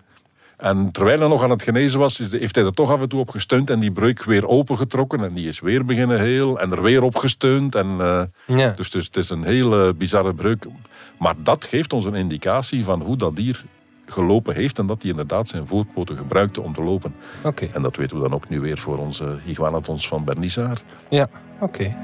En 0.57 0.91
terwijl 0.91 1.19
hij 1.19 1.27
nog 1.27 1.43
aan 1.43 1.49
het 1.49 1.61
genezen 1.63 1.99
was, 1.99 2.19
is 2.19 2.29
de- 2.29 2.37
heeft 2.37 2.55
hij 2.55 2.65
er 2.65 2.73
toch 2.73 2.91
af 2.91 3.01
en 3.01 3.09
toe 3.09 3.19
op 3.19 3.29
gesteund 3.29 3.69
en 3.69 3.79
die 3.79 3.91
breuk 3.91 4.23
weer 4.23 4.47
opengetrokken. 4.47 5.23
En 5.23 5.33
die 5.33 5.47
is 5.47 5.59
weer 5.59 5.85
beginnen 5.85 6.19
heel 6.19 6.59
en 6.59 6.71
er 6.71 6.81
weer 6.81 7.03
op 7.03 7.15
gesteund. 7.15 7.75
En, 7.75 7.87
eh, 7.99 8.23
Ja. 8.57 8.69
Dus, 8.69 8.91
dus 8.91 9.05
het 9.05 9.17
is 9.17 9.29
een 9.29 9.43
hele 9.43 9.93
bizarre 9.93 10.33
breuk. 10.33 10.65
Maar 11.19 11.33
dat 11.37 11.63
geeft 11.65 11.93
ons 11.93 12.05
een 12.05 12.15
indicatie 12.15 12.83
van 12.83 13.01
hoe 13.01 13.15
dat 13.17 13.35
dier 13.35 13.63
gelopen 14.05 14.55
heeft 14.55 14.79
en 14.79 14.85
dat 14.87 15.01
hij 15.01 15.11
inderdaad 15.11 15.47
zijn 15.47 15.67
voorpoten 15.67 16.17
gebruikte 16.17 16.61
om 16.61 16.73
te 16.73 16.83
lopen. 16.83 17.15
Oké. 17.43 17.69
En 17.73 17.81
dat 17.81 17.95
weten 17.95 18.15
we 18.17 18.21
dan 18.23 18.33
ook 18.33 18.49
nu 18.49 18.59
weer 18.59 18.77
voor 18.77 18.97
onze 18.97 19.37
iguanodons 19.45 20.07
van 20.07 20.23
Bernissar. 20.23 20.77
Ja, 21.09 21.27
oké. 21.59 21.95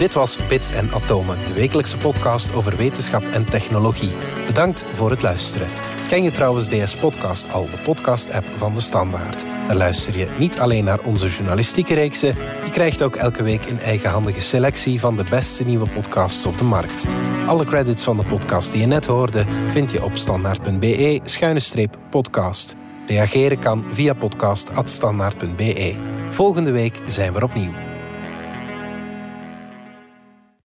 Dit 0.00 0.14
was 0.14 0.46
Bits 0.48 0.70
en 0.70 0.92
Atomen, 0.92 1.38
de 1.46 1.52
wekelijkse 1.52 1.96
podcast 1.96 2.54
over 2.54 2.76
wetenschap 2.76 3.22
en 3.22 3.44
technologie. 3.44 4.12
Bedankt 4.46 4.84
voor 4.94 5.10
het 5.10 5.22
luisteren. 5.22 5.66
Ken 6.08 6.22
je 6.22 6.30
trouwens 6.30 6.68
DS 6.68 6.96
Podcast 6.96 7.52
al, 7.52 7.64
de 7.64 7.78
podcast-app 7.84 8.46
van 8.56 8.74
de 8.74 8.80
Standaard? 8.80 9.44
Daar 9.66 9.76
luister 9.76 10.18
je 10.18 10.28
niet 10.38 10.58
alleen 10.58 10.84
naar 10.84 11.00
onze 11.00 11.28
journalistieke 11.28 11.94
reeksen, 11.94 12.34
je 12.64 12.70
krijgt 12.70 13.02
ook 13.02 13.16
elke 13.16 13.42
week 13.42 13.70
een 13.70 13.80
eigenhandige 13.80 14.40
selectie 14.40 15.00
van 15.00 15.16
de 15.16 15.24
beste 15.30 15.64
nieuwe 15.64 15.90
podcasts 15.90 16.46
op 16.46 16.58
de 16.58 16.64
markt. 16.64 17.04
Alle 17.46 17.64
credits 17.64 18.02
van 18.02 18.16
de 18.16 18.24
podcast 18.24 18.72
die 18.72 18.80
je 18.80 18.86
net 18.86 19.06
hoorde 19.06 19.44
vind 19.68 19.90
je 19.90 20.04
op 20.04 20.16
standaard.be-podcast. 20.16 22.76
Reageren 23.06 23.58
kan 23.58 23.84
via 23.88 24.14
podcast.standaard.be. 24.14 25.96
Volgende 26.30 26.70
week 26.70 27.00
zijn 27.06 27.32
we 27.32 27.42
opnieuw. 27.42 27.89